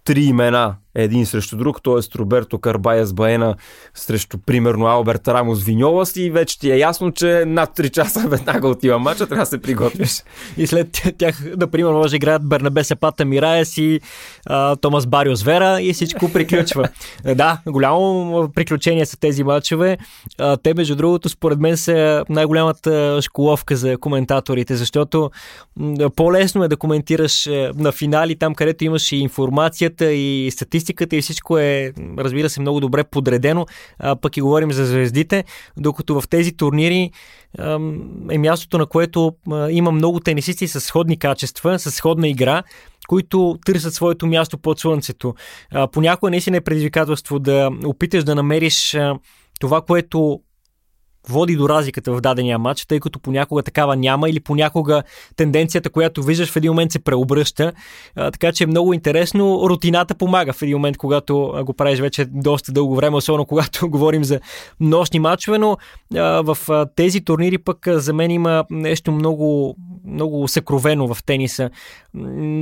три 0.05 0.23
имена 0.23 0.75
един 0.95 1.27
срещу 1.27 1.57
друг, 1.57 1.83
т.е. 1.83 2.19
Роберто 2.19 2.59
Карбая 2.59 3.07
с 3.07 3.13
Баена 3.13 3.55
срещу 3.95 4.39
примерно 4.47 4.87
Алберт 4.87 5.29
Рамос 5.29 5.63
Виньолас 5.63 6.17
и 6.17 6.31
вече 6.31 6.59
ти 6.59 6.71
е 6.71 6.79
ясно, 6.79 7.13
че 7.13 7.45
над 7.47 7.79
3 7.79 7.91
часа 7.91 8.29
веднага 8.29 8.69
отива 8.69 8.99
мача, 8.99 9.27
трябва 9.27 9.43
да 9.43 9.47
се 9.47 9.61
приготвиш. 9.61 10.23
И 10.57 10.67
след 10.67 11.03
тях, 11.19 11.45
например, 11.57 11.93
може 11.93 12.11
да 12.11 12.17
играят 12.17 12.49
Бернабе 12.49 12.85
Сепата 12.85 13.25
Мираес 13.25 13.79
и 13.79 14.01
а, 14.47 14.77
Томас 14.77 15.07
Бариос 15.07 15.43
Вера 15.43 15.79
и 15.81 15.93
всичко 15.93 16.33
приключва. 16.33 16.89
да, 17.35 17.59
голямо 17.67 18.49
приключение 18.55 19.07
са 19.07 19.17
тези 19.17 19.45
мачове. 19.45 19.99
А, 20.39 20.57
те, 20.57 20.75
между 20.75 20.97
другото, 20.97 21.29
според 21.29 21.59
мен 21.59 21.77
са 21.77 22.25
най-голямата 22.29 23.19
школовка 23.23 23.77
за 23.77 23.99
коментаторите, 23.99 24.77
защото 24.77 25.31
по-лесно 26.17 26.65
е 26.65 26.69
да 26.69 26.77
коментираш 26.77 27.47
е, 27.47 27.71
на 27.75 27.93
финали, 27.93 28.37
там 28.37 28.55
където 28.55 28.85
имаш 28.85 29.13
и 29.13 29.17
информацията 29.17 30.13
и 30.13 30.51
статистиката 30.51 30.84
статистиката 30.85 31.17
и 31.17 31.23
всичко 31.23 31.59
е, 31.59 31.93
разбира 32.19 32.51
се, 32.51 32.61
много 32.61 32.81
добре 32.81 33.05
подредено, 33.05 33.67
а, 33.99 34.17
пък 34.17 34.37
и 34.37 34.41
говорим 34.41 34.73
за 34.73 34.87
звездите, 34.87 35.45
докато 35.77 36.21
в 36.21 36.29
тези 36.29 36.57
турнири 36.57 37.11
е 38.31 38.39
мястото, 38.39 38.79
на 38.79 38.87
което 38.87 39.33
има 39.71 39.93
много 39.93 40.21
тенисисти 40.21 40.69
с 40.69 40.81
сходни 40.81 41.19
качества, 41.19 41.79
с 41.79 41.91
сходна 41.91 42.29
игра, 42.29 42.63
които 43.09 43.59
търсят 43.67 43.95
своето 43.95 44.27
място 44.27 44.59
под 44.59 44.81
слънцето. 44.81 45.35
Понякога 45.93 46.31
наистина 46.31 46.57
е 46.57 46.61
предизвикателство 46.61 47.39
да 47.39 47.71
опиташ 47.85 48.25
да 48.25 48.35
намериш 48.35 48.97
това, 49.61 49.81
което 49.81 50.41
води 51.29 51.57
до 51.57 51.69
разликата 51.69 52.13
в 52.13 52.21
дадения 52.21 52.59
матч, 52.59 52.87
тъй 52.87 53.01
като 53.01 53.21
понякога 53.21 53.63
такава 53.63 53.97
няма 53.97 54.31
или 54.31 54.41
понякога 54.41 55.03
тенденцията, 55.37 55.91
която 55.91 56.23
виждаш 56.23 56.51
в 56.51 56.57
един 56.57 56.71
момент 56.71 56.93
се 56.93 56.99
преобръща. 56.99 57.73
А, 58.17 58.31
така 58.31 58.53
че 58.53 58.65
е 58.65 58.67
много 58.67 58.93
интересно. 58.93 59.61
Рутината 59.69 60.15
помага 60.15 60.53
в 60.53 60.63
един 60.63 60.77
момент, 60.77 60.97
когато 60.97 61.63
го 61.65 61.75
правиш 61.75 62.01
вече 62.01 62.25
доста 62.25 62.73
дълго 62.73 62.97
време, 62.97 63.17
особено 63.17 63.45
когато 63.45 63.89
говорим 63.95 64.25
за 64.25 64.41
нощни 64.81 65.19
матчове, 65.19 65.59
но 65.59 65.77
а, 66.15 66.21
в 66.21 66.59
а, 66.69 66.87
тези 66.97 67.25
турнири 67.25 67.59
пък 67.59 67.89
за 67.89 68.13
мен 68.13 68.31
има 68.31 68.65
нещо 68.71 69.13
много, 69.13 69.77
много 70.05 70.49
съкровено 70.49 71.15
в 71.15 71.25
тениса. 71.25 71.71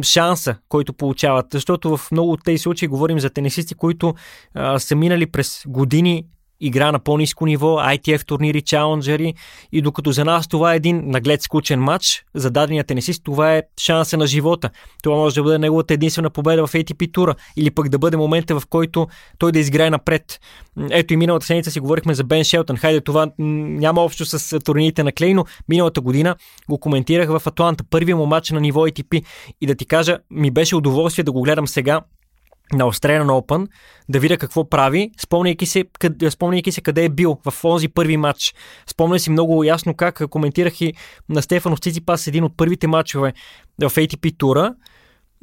Шанса, 0.02 0.56
който 0.68 0.92
получават, 0.92 1.46
защото 1.52 1.96
в 1.96 2.10
много 2.12 2.32
от 2.32 2.44
тези 2.44 2.58
случаи 2.58 2.88
говорим 2.88 3.20
за 3.20 3.30
тенисисти, 3.30 3.74
които 3.74 4.14
а, 4.54 4.78
са 4.78 4.96
минали 4.96 5.26
през 5.26 5.62
години 5.66 6.24
игра 6.62 6.92
на 6.92 6.98
по-низко 6.98 7.46
ниво, 7.46 7.76
ITF 7.76 8.26
турнири, 8.26 8.62
чаленджери 8.62 9.34
и 9.72 9.82
докато 9.82 10.12
за 10.12 10.24
нас 10.24 10.48
това 10.48 10.72
е 10.72 10.76
един 10.76 11.02
наглед 11.06 11.42
скучен 11.42 11.80
матч, 11.80 12.24
за 12.34 12.50
дадения 12.50 12.84
тенисист 12.84 13.24
това 13.24 13.56
е 13.56 13.62
шанса 13.80 14.16
на 14.16 14.26
живота. 14.26 14.70
Това 15.02 15.16
може 15.16 15.34
да 15.34 15.42
бъде 15.42 15.58
неговата 15.58 15.94
единствена 15.94 16.30
победа 16.30 16.66
в 16.66 16.72
ATP 16.72 17.12
тура 17.12 17.34
или 17.56 17.70
пък 17.70 17.88
да 17.88 17.98
бъде 17.98 18.16
момента 18.16 18.60
в 18.60 18.66
който 18.66 19.08
той 19.38 19.52
да 19.52 19.58
изграе 19.58 19.90
напред. 19.90 20.40
Ето 20.90 21.14
и 21.14 21.16
миналата 21.16 21.46
седмица 21.46 21.70
си 21.70 21.80
говорихме 21.80 22.14
за 22.14 22.24
Бен 22.24 22.44
Шелтън. 22.44 22.76
Хайде, 22.76 23.00
това 23.00 23.30
няма 23.38 24.00
общо 24.00 24.24
с 24.24 24.60
турнирите 24.60 25.02
на 25.02 25.12
Клей, 25.12 25.34
но 25.34 25.44
миналата 25.68 26.00
година 26.00 26.36
го 26.68 26.78
коментирах 26.78 27.28
в 27.28 27.46
Атланта. 27.46 27.84
Първият 27.90 28.18
му 28.18 28.26
матч 28.26 28.50
на 28.50 28.60
ниво 28.60 28.86
ATP 28.86 29.24
и 29.60 29.66
да 29.66 29.74
ти 29.74 29.86
кажа, 29.86 30.18
ми 30.30 30.50
беше 30.50 30.76
удоволствие 30.76 31.24
да 31.24 31.32
го 31.32 31.42
гледам 31.42 31.68
сега 31.68 32.00
на 32.72 32.84
Australian 32.84 33.26
Open, 33.26 33.68
да 34.08 34.20
видя 34.20 34.38
какво 34.38 34.68
прави, 34.68 35.10
спомняйки 35.20 35.66
се, 35.66 35.84
къде, 35.98 36.30
спомняйки 36.30 36.72
се 36.72 36.80
къде 36.80 37.04
е 37.04 37.08
бил 37.08 37.38
в 37.44 37.54
този 37.62 37.88
първи 37.88 38.16
матч. 38.16 38.54
Спомня 38.86 39.18
си 39.18 39.30
много 39.30 39.64
ясно 39.64 39.94
как 39.94 40.28
коментирах 40.30 40.80
и 40.80 40.94
на 41.28 41.42
Стефанов 41.42 41.78
Циципас 41.78 42.26
един 42.26 42.44
от 42.44 42.56
първите 42.56 42.86
матчове 42.86 43.32
в 43.80 43.90
ATP 43.90 44.38
тура 44.38 44.74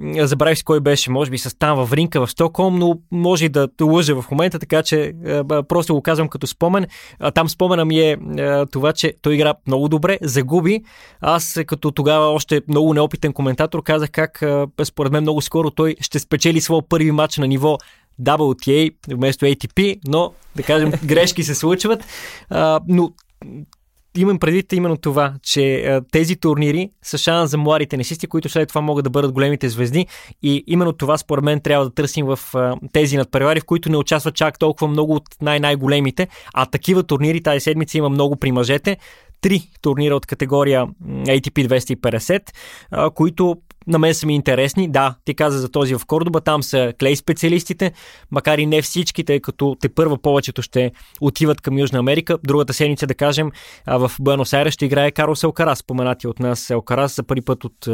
Забравих 0.01 0.57
си 0.57 0.63
кой 0.63 0.79
беше, 0.79 1.11
може 1.11 1.31
би 1.31 1.37
с 1.37 1.57
там 1.57 1.85
в 1.85 1.93
Ринка 1.93 2.25
в 2.25 2.31
Стокхолм, 2.31 2.79
но 2.79 2.99
може 3.11 3.45
и 3.45 3.49
да 3.49 3.67
лъжа 3.81 4.21
в 4.21 4.31
момента, 4.31 4.59
така 4.59 4.83
че 4.83 5.13
просто 5.67 5.93
го 5.93 6.01
казвам 6.01 6.27
като 6.27 6.47
спомен. 6.47 6.85
Там 7.33 7.49
спомена 7.49 7.85
ми 7.85 7.99
е 7.99 8.17
това, 8.71 8.93
че 8.93 9.13
той 9.21 9.33
игра 9.33 9.53
много 9.67 9.89
добре, 9.89 10.17
загуби. 10.21 10.83
Аз 11.21 11.59
като 11.67 11.91
тогава 11.91 12.25
още 12.25 12.61
много 12.67 12.93
неопитен 12.93 13.33
коментатор 13.33 13.83
казах 13.83 14.11
как 14.11 14.43
според 14.83 15.11
мен 15.11 15.21
много 15.23 15.41
скоро 15.41 15.71
той 15.71 15.95
ще 16.01 16.19
спечели 16.19 16.61
своя 16.61 16.81
първи 16.89 17.11
матч 17.11 17.37
на 17.37 17.47
ниво 17.47 17.77
WTA 18.21 18.93
вместо 19.09 19.45
ATP, 19.45 19.99
но 20.07 20.33
да 20.55 20.63
кажем 20.63 20.91
грешки 21.05 21.43
се 21.43 21.55
случват. 21.55 22.03
но 22.87 23.11
имам 24.17 24.39
предвид 24.39 24.73
именно 24.73 24.97
това, 24.97 25.33
че 25.43 25.81
а, 25.81 26.01
тези 26.11 26.35
турнири 26.35 26.89
са 27.03 27.17
шанс 27.17 27.51
за 27.51 27.57
млади 27.57 27.85
тенисисти, 27.85 28.27
които 28.27 28.49
след 28.49 28.69
това 28.69 28.81
могат 28.81 29.03
да 29.03 29.09
бъдат 29.09 29.31
големите 29.31 29.69
звезди. 29.69 30.07
И 30.43 30.63
именно 30.67 30.93
това 30.93 31.17
според 31.17 31.43
мен 31.43 31.61
трябва 31.61 31.85
да 31.85 31.93
търсим 31.93 32.25
в 32.25 32.39
а, 32.53 32.75
тези 32.93 33.17
надпревари, 33.17 33.59
в 33.59 33.65
които 33.65 33.91
не 33.91 33.97
участват 33.97 34.35
чак 34.35 34.59
толкова 34.59 34.87
много 34.87 35.15
от 35.15 35.23
най-най-големите, 35.41 36.27
а 36.53 36.65
такива 36.65 37.03
турнири 37.03 37.43
тази 37.43 37.59
седмица 37.59 37.97
има 37.97 38.09
много 38.09 38.35
при 38.35 38.51
мъжете. 38.51 38.97
Три 39.41 39.61
турнира 39.81 40.15
от 40.15 40.25
категория 40.25 40.87
ATP 41.07 41.67
250, 41.67 43.13
които 43.13 43.55
на 43.87 43.99
мен 43.99 44.13
са 44.13 44.27
ми 44.27 44.35
интересни. 44.35 44.91
Да, 44.91 45.15
ти 45.25 45.33
каза 45.33 45.59
за 45.59 45.71
този 45.71 45.95
в 45.95 46.01
Кордоба, 46.07 46.41
там 46.41 46.63
са 46.63 46.93
клей 46.99 47.15
специалистите, 47.15 47.91
макар 48.31 48.57
и 48.57 48.65
не 48.65 48.81
всички, 48.81 49.23
тъй 49.23 49.39
като 49.39 49.77
те 49.81 49.89
първа 49.89 50.17
повечето 50.17 50.61
ще 50.61 50.91
отиват 51.21 51.61
към 51.61 51.79
Южна 51.79 51.99
Америка. 51.99 52.37
Другата 52.43 52.73
седмица, 52.73 53.07
да 53.07 53.15
кажем, 53.15 53.51
в 53.87 54.11
Буенос 54.19 54.53
Айрес 54.53 54.73
ще 54.73 54.85
играе 54.85 55.11
Карлос 55.11 55.43
Елкарас, 55.43 55.79
споменати 55.79 56.27
от 56.27 56.39
нас 56.39 56.69
Елкарас 56.69 57.15
за 57.15 57.23
първи 57.23 57.41
път 57.41 57.63
от 57.63 57.87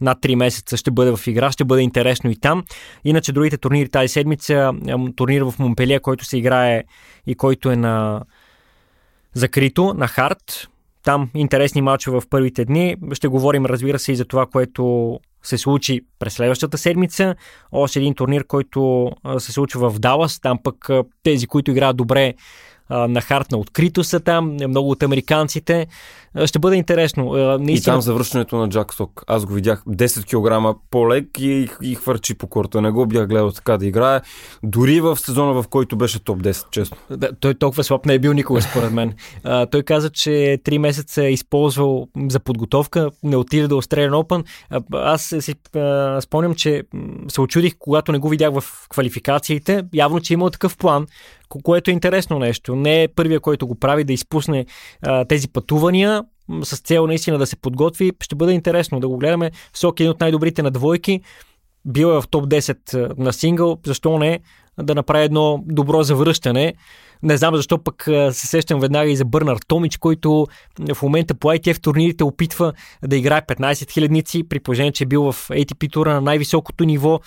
над 0.00 0.18
3 0.18 0.34
месеца 0.34 0.76
ще 0.76 0.90
бъде 0.90 1.16
в 1.16 1.26
игра, 1.26 1.52
ще 1.52 1.64
бъде 1.64 1.82
интересно 1.82 2.30
и 2.30 2.36
там. 2.36 2.64
Иначе 3.04 3.32
другите 3.32 3.58
турнири 3.58 3.88
тази 3.88 4.08
седмица, 4.08 4.72
турнир 5.16 5.42
в 5.42 5.54
Монпелия, 5.58 6.00
който 6.00 6.24
се 6.24 6.38
играе 6.38 6.82
и 7.26 7.34
който 7.34 7.70
е 7.70 7.76
на 7.76 8.22
закрито, 9.34 9.94
на 9.94 10.08
хард, 10.08 10.68
там 11.04 11.30
интересни 11.34 11.82
мачове 11.82 12.20
в 12.20 12.28
първите 12.30 12.64
дни. 12.64 12.96
Ще 13.12 13.28
говорим, 13.28 13.66
разбира 13.66 13.98
се, 13.98 14.12
и 14.12 14.16
за 14.16 14.24
това, 14.24 14.46
което 14.46 15.18
се 15.42 15.58
случи 15.58 16.00
през 16.18 16.34
следващата 16.34 16.78
седмица. 16.78 17.34
Още 17.72 17.98
един 17.98 18.14
турнир, 18.14 18.46
който 18.46 19.10
се 19.38 19.52
случва 19.52 19.90
в 19.90 19.98
Далас. 19.98 20.40
Там 20.40 20.58
пък 20.62 20.88
тези, 21.22 21.46
които 21.46 21.70
играят 21.70 21.96
добре 21.96 22.34
на 22.90 23.20
харт 23.20 23.50
на 23.50 23.58
открито 23.58 24.04
са 24.04 24.20
там, 24.20 24.52
много 24.52 24.90
от 24.90 25.02
американците. 25.02 25.86
Ще 26.46 26.58
бъде 26.58 26.76
интересно. 26.76 27.32
Наистина... 27.60 27.72
И 27.72 27.80
там 27.94 28.00
завръщането 28.00 28.56
на 28.56 28.68
Джак 28.68 28.94
Сок. 28.94 29.24
Аз 29.26 29.46
го 29.46 29.52
видях 29.52 29.84
10 29.84 30.24
кг 30.74 30.78
по-лек 30.90 31.26
и, 31.38 31.68
и 31.82 31.94
хвърчи 31.94 32.34
по 32.34 32.46
корта. 32.46 32.80
Не 32.80 32.90
го 32.90 33.06
бях 33.06 33.26
гледал 33.26 33.50
така 33.50 33.78
да 33.78 33.86
играе. 33.86 34.20
Дори 34.62 35.00
в 35.00 35.16
сезона, 35.16 35.62
в 35.62 35.68
който 35.68 35.96
беше 35.96 36.24
топ 36.24 36.38
10, 36.42 36.70
честно. 36.70 36.96
Да, 37.10 37.32
той 37.40 37.54
толкова 37.54 37.84
слаб 37.84 38.06
не 38.06 38.14
е 38.14 38.18
бил 38.18 38.32
никога, 38.32 38.62
според 38.62 38.92
мен. 38.92 39.14
А, 39.44 39.66
той 39.66 39.82
каза, 39.82 40.10
че 40.10 40.58
3 40.64 40.78
месеца 40.78 41.24
е 41.24 41.32
използвал 41.32 42.08
за 42.28 42.40
подготовка, 42.40 43.10
не 43.22 43.36
отиде 43.36 43.68
да 43.68 43.74
Australian 43.74 44.10
Open. 44.10 44.44
А, 44.70 44.82
аз 44.92 45.34
си 45.40 45.54
а, 45.76 46.20
спомням, 46.20 46.54
че 46.54 46.82
се 47.28 47.40
очудих, 47.40 47.74
когато 47.78 48.12
не 48.12 48.18
го 48.18 48.28
видях 48.28 48.60
в 48.60 48.88
квалификациите. 48.88 49.84
Явно, 49.94 50.20
че 50.20 50.32
е 50.32 50.34
имал 50.34 50.50
такъв 50.50 50.76
план, 50.76 51.06
което 51.62 51.90
е 51.90 51.94
интересно 51.94 52.38
нещо. 52.38 52.76
Не 52.76 53.02
е 53.02 53.08
първия, 53.08 53.40
който 53.40 53.66
го 53.66 53.74
прави 53.74 54.04
да 54.04 54.12
изпусне 54.12 54.66
а, 55.02 55.24
тези 55.24 55.48
пътувания 55.48 56.23
с 56.62 56.78
цел 56.78 57.06
наистина 57.06 57.38
да 57.38 57.46
се 57.46 57.56
подготви. 57.56 58.12
Ще 58.20 58.34
бъде 58.34 58.52
интересно 58.52 59.00
да 59.00 59.08
го 59.08 59.18
гледаме. 59.18 59.50
Сок 59.74 60.00
е 60.00 60.02
един 60.02 60.10
от 60.10 60.20
най-добрите 60.20 60.62
на 60.62 60.70
двойки. 60.70 61.20
Бил 61.84 62.06
е 62.06 62.20
в 62.20 62.24
топ 62.30 62.44
10 62.44 63.18
на 63.18 63.32
сингъл. 63.32 63.78
Защо 63.86 64.18
не 64.18 64.40
да 64.82 64.94
направи 64.94 65.24
едно 65.24 65.62
добро 65.66 66.02
завръщане? 66.02 66.74
Не 67.22 67.36
знам 67.36 67.56
защо 67.56 67.78
пък 67.78 68.02
се 68.30 68.46
сещам 68.46 68.80
веднага 68.80 69.10
и 69.10 69.16
за 69.16 69.24
Бърнар 69.24 69.56
Томич, 69.66 69.96
който 69.96 70.46
в 70.94 71.02
момента 71.02 71.34
по 71.34 71.48
ITF 71.48 71.82
турнирите 71.82 72.24
опитва 72.24 72.72
да 73.06 73.16
играе 73.16 73.42
15 73.42 73.90
хилядници, 73.90 74.48
при 74.48 74.60
положение, 74.60 74.92
че 74.92 75.04
е 75.04 75.06
бил 75.06 75.32
в 75.32 75.48
ATP 75.48 75.92
тура 75.92 76.14
на 76.14 76.20
най-високото 76.20 76.84
ниво. 76.84 77.20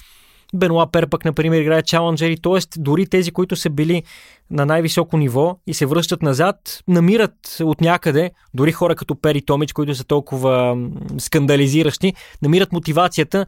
Бенуа 0.54 0.91
Пер 0.91 1.10
пък, 1.10 1.26
например, 1.26 1.62
играе 1.62 1.82
чаленджери, 1.82 2.38
т.е. 2.38 2.60
дори 2.78 3.06
тези, 3.06 3.32
които 3.32 3.56
са 3.56 3.70
били 3.70 4.04
на 4.52 4.66
най-високо 4.66 5.18
ниво 5.18 5.58
и 5.68 5.74
се 5.74 5.86
връщат 5.86 6.22
назад, 6.22 6.84
намират 6.88 7.58
от 7.62 7.82
някъде, 7.82 8.32
дори 8.54 8.72
хора 8.72 8.95
като 8.95 9.16
Пери 9.16 9.41
Томич, 9.41 9.74
които 9.74 9.95
са 9.95 10.04
толкова 10.04 10.78
скандализиращи, 11.18 12.14
намират 12.41 12.72
мотивацията 12.72 13.45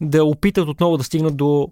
да 0.00 0.24
опитат 0.24 0.68
отново 0.68 0.96
да 0.96 1.04
стигнат 1.04 1.36
до 1.36 1.68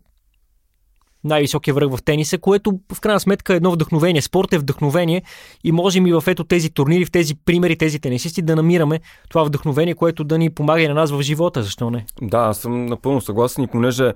най-високия 1.25 1.75
връх 1.75 1.91
в 1.91 2.03
тениса, 2.03 2.39
което 2.39 2.79
в 2.95 3.01
крайна 3.01 3.21
сметка 3.21 3.53
е 3.53 3.57
едно 3.57 3.71
вдъхновение. 3.71 4.23
Спорт 4.23 4.53
е 4.53 4.59
вдъхновение 4.59 5.23
и 5.65 5.73
можем 5.73 6.07
и 6.07 6.13
в 6.13 6.25
ето 6.27 6.45
тези 6.45 6.71
турнири, 6.71 7.05
в 7.05 7.11
тези 7.11 7.35
примери, 7.45 7.79
тези 7.79 8.01
тенисисти 8.01 8.43
да 8.43 8.57
намираме 8.57 9.01
това 9.29 9.45
вдъхновение, 9.45 9.95
което 9.95 10.25
да 10.25 10.39
ни 10.39 10.51
помага 10.51 10.83
и 10.83 10.89
на 10.89 10.95
нас 10.95 11.11
в 11.11 11.23
живота. 11.23 11.63
Защо 11.63 11.91
не? 11.91 12.07
Да, 12.23 12.39
аз 12.39 12.59
съм 12.59 12.87
напълно 12.87 13.21
съгласен 13.21 13.65
и 13.65 13.69
понеже 13.69 14.13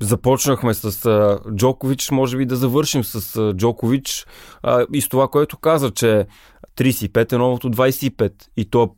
започнахме 0.00 0.74
с 0.74 1.06
а, 1.06 1.40
Джокович, 1.56 2.10
може 2.10 2.36
би 2.36 2.46
да 2.46 2.56
завършим 2.56 3.04
с 3.04 3.36
а, 3.36 3.54
Джокович 3.54 4.26
а, 4.62 4.86
и 4.92 5.00
с 5.00 5.08
това, 5.08 5.28
което 5.28 5.56
каза, 5.56 5.90
че 5.90 6.26
35 6.78 7.32
е 7.32 7.36
новото 7.36 7.70
25 7.70 8.32
и 8.56 8.70
то 8.70 8.94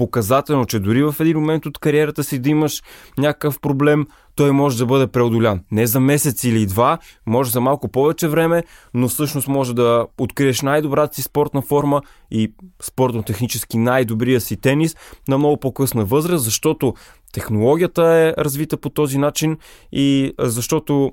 показателно, 0.00 0.66
че 0.66 0.78
дори 0.78 1.02
в 1.02 1.14
един 1.20 1.38
момент 1.38 1.66
от 1.66 1.78
кариерата 1.78 2.24
си 2.24 2.38
да 2.38 2.48
имаш 2.48 2.82
някакъв 3.18 3.60
проблем, 3.60 4.06
той 4.34 4.52
може 4.52 4.78
да 4.78 4.86
бъде 4.86 5.06
преодолян. 5.06 5.60
Не 5.72 5.86
за 5.86 6.00
месец 6.00 6.44
или 6.44 6.66
два, 6.66 6.98
може 7.26 7.50
за 7.50 7.60
малко 7.60 7.88
повече 7.88 8.28
време, 8.28 8.62
но 8.94 9.08
всъщност 9.08 9.48
може 9.48 9.74
да 9.74 10.06
откриеш 10.18 10.62
най-добрата 10.62 11.14
си 11.14 11.22
спортна 11.22 11.62
форма 11.62 12.02
и 12.30 12.52
спортно-технически 12.82 13.78
най-добрия 13.78 14.40
си 14.40 14.56
тенис 14.56 14.96
на 15.28 15.38
много 15.38 15.56
по-късна 15.56 16.04
възраст, 16.04 16.44
защото 16.44 16.94
технологията 17.32 18.02
е 18.02 18.42
развита 18.42 18.76
по 18.76 18.90
този 18.90 19.18
начин 19.18 19.56
и 19.92 20.32
защото 20.38 21.12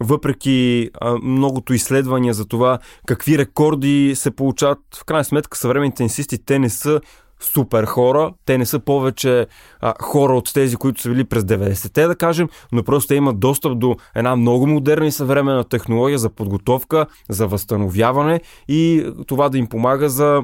въпреки 0.00 0.90
многото 1.22 1.74
изследвания 1.74 2.34
за 2.34 2.44
това 2.44 2.78
какви 3.06 3.38
рекорди 3.38 4.12
се 4.14 4.30
получават, 4.30 4.78
в 4.96 5.04
крайна 5.04 5.24
сметка 5.24 5.58
съвременните 5.58 5.96
тенисисти 5.96 6.44
те 6.44 6.58
не 6.58 6.70
са 6.70 7.00
супер 7.40 7.84
хора. 7.84 8.32
Те 8.44 8.58
не 8.58 8.66
са 8.66 8.78
повече 8.78 9.46
а, 9.80 9.94
хора 10.02 10.36
от 10.36 10.54
тези, 10.54 10.76
които 10.76 11.00
са 11.00 11.08
били 11.08 11.24
през 11.24 11.42
90-те, 11.42 12.06
да 12.06 12.16
кажем, 12.16 12.48
но 12.72 12.82
просто 12.82 13.08
те 13.08 13.14
имат 13.14 13.40
достъп 13.40 13.78
до 13.78 13.96
една 14.14 14.36
много 14.36 14.66
модерна 14.66 15.06
и 15.06 15.12
съвременна 15.12 15.64
технология 15.64 16.18
за 16.18 16.30
подготовка, 16.30 17.06
за 17.28 17.46
възстановяване 17.46 18.40
и 18.68 19.12
това 19.26 19.48
да 19.48 19.58
им 19.58 19.66
помага 19.66 20.08
за 20.08 20.42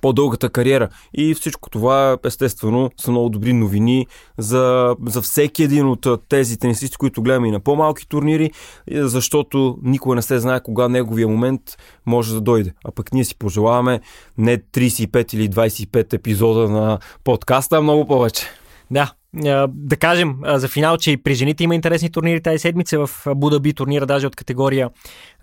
по-дългата 0.00 0.50
кариера. 0.50 0.88
И 1.14 1.34
всичко 1.34 1.70
това, 1.70 2.18
естествено, 2.24 2.90
са 3.00 3.10
много 3.10 3.28
добри 3.28 3.52
новини 3.52 4.06
за, 4.38 4.96
за 5.06 5.22
всеки 5.22 5.62
един 5.62 5.86
от 5.86 6.06
тези 6.28 6.58
тенисисти, 6.58 6.96
които 6.96 7.22
гледаме 7.22 7.48
и 7.48 7.50
на 7.50 7.60
по-малки 7.60 8.08
турнири, 8.08 8.50
защото 8.90 9.78
никога 9.82 10.14
не 10.14 10.22
се 10.22 10.38
знае 10.38 10.62
кога 10.62 10.88
неговия 10.88 11.28
момент 11.28 11.60
може 12.06 12.34
да 12.34 12.40
дойде. 12.40 12.72
А 12.84 12.90
пък 12.90 13.12
ние 13.12 13.24
си 13.24 13.38
пожелаваме 13.38 14.00
не 14.38 14.58
35 14.58 15.34
или 15.34 15.50
25 15.50 16.12
епизода 16.12 16.68
на 16.68 16.98
подкаста, 17.24 17.76
а 17.76 17.80
много 17.80 18.06
повече. 18.06 18.46
Да, 18.90 19.12
да 19.68 19.96
кажем 20.00 20.36
за 20.44 20.68
финал, 20.68 20.96
че 20.96 21.10
и 21.10 21.16
при 21.16 21.34
жените 21.34 21.64
има 21.64 21.74
интересни 21.74 22.10
турнири 22.10 22.42
тази 22.42 22.58
седмица 22.58 23.06
в 23.06 23.10
Будаби 23.36 23.72
турнира, 23.72 24.06
даже 24.06 24.26
от 24.26 24.36
категория 24.36 24.90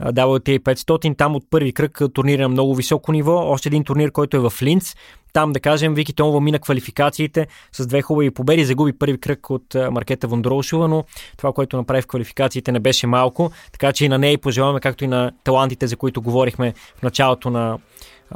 WTA 0.02 0.60
500. 0.60 1.18
Там 1.18 1.36
от 1.36 1.44
първи 1.50 1.74
кръг 1.74 2.02
турнира 2.14 2.42
на 2.42 2.50
много 2.50 2.76
високо 2.76 3.12
ниво. 3.12 3.34
Още 3.34 3.70
един 3.70 3.84
турнир, 3.84 4.12
който 4.12 4.38
е 4.38 4.50
в 4.50 4.54
Линц. 4.62 4.96
Там, 5.34 5.52
да 5.52 5.60
кажем, 5.60 5.94
Вики 5.94 6.14
Томова 6.14 6.42
мина 6.42 6.60
квалификациите 6.60 7.48
с 7.72 7.88
две 7.88 8.02
хубави 8.02 8.32
победи. 8.32 8.66
Загуби 8.66 8.94
първи 8.94 9.20
кръг 9.20 9.50
от 9.50 9.76
Маркета 9.92 10.28
Вондроушова, 10.28 10.88
но 10.88 11.04
това, 11.38 11.54
което 11.54 11.78
направи 11.78 12.02
в 12.02 12.08
квалификациите 12.08 12.72
не 12.72 12.80
беше 12.80 13.08
малко. 13.08 13.52
Така 13.72 13.94
че 13.94 14.06
и 14.06 14.10
на 14.10 14.18
нея 14.18 14.38
пожелаваме, 14.38 14.80
както 14.80 15.04
и 15.04 15.08
на 15.08 15.32
талантите, 15.44 15.88
за 15.88 15.96
които 15.96 16.22
говорихме 16.22 16.74
в 16.96 17.04
началото 17.04 17.50
на 17.50 17.78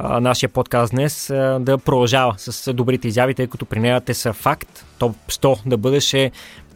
нашия 0.00 0.48
подкаст 0.48 0.90
днес 0.90 1.26
да 1.60 1.78
продължава 1.84 2.34
с 2.36 2.72
добрите 2.72 3.08
изяви, 3.08 3.34
тъй 3.34 3.46
като 3.46 3.64
при 3.64 3.80
нея 3.80 4.00
те 4.00 4.14
са 4.14 4.32
факт. 4.32 4.84
Топ 4.98 5.16
100 5.30 5.58
да 5.66 5.76
бъдеш 5.76 6.14
е 6.14 6.30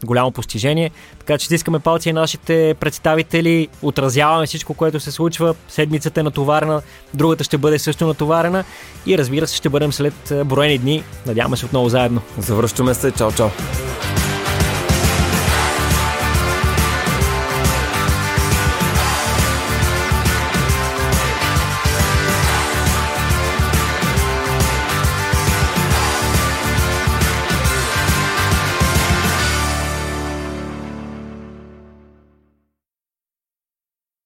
голямо 0.05 0.31
постижение. 0.31 0.91
Така 1.19 1.37
че 1.37 1.45
стискаме 1.45 1.79
палци 1.79 2.13
на 2.13 2.19
нашите 2.21 2.75
представители, 2.79 3.67
отразяваме 3.81 4.45
всичко, 4.45 4.73
което 4.73 4.99
се 4.99 5.11
случва. 5.11 5.55
Седмицата 5.67 6.19
е 6.19 6.23
натоварена, 6.23 6.81
другата 7.13 7.43
ще 7.43 7.57
бъде 7.57 7.79
също 7.79 8.07
натоварена 8.07 8.63
и 9.05 9.17
разбира 9.17 9.47
се 9.47 9.55
ще 9.55 9.69
бъдем 9.69 9.93
след 9.93 10.33
броени 10.45 10.77
дни. 10.77 11.03
Надяваме 11.25 11.57
се 11.57 11.65
отново 11.65 11.89
заедно. 11.89 12.21
Завръщаме 12.37 12.93
се. 12.93 13.11
Чао, 13.11 13.31
чао. 13.31 13.49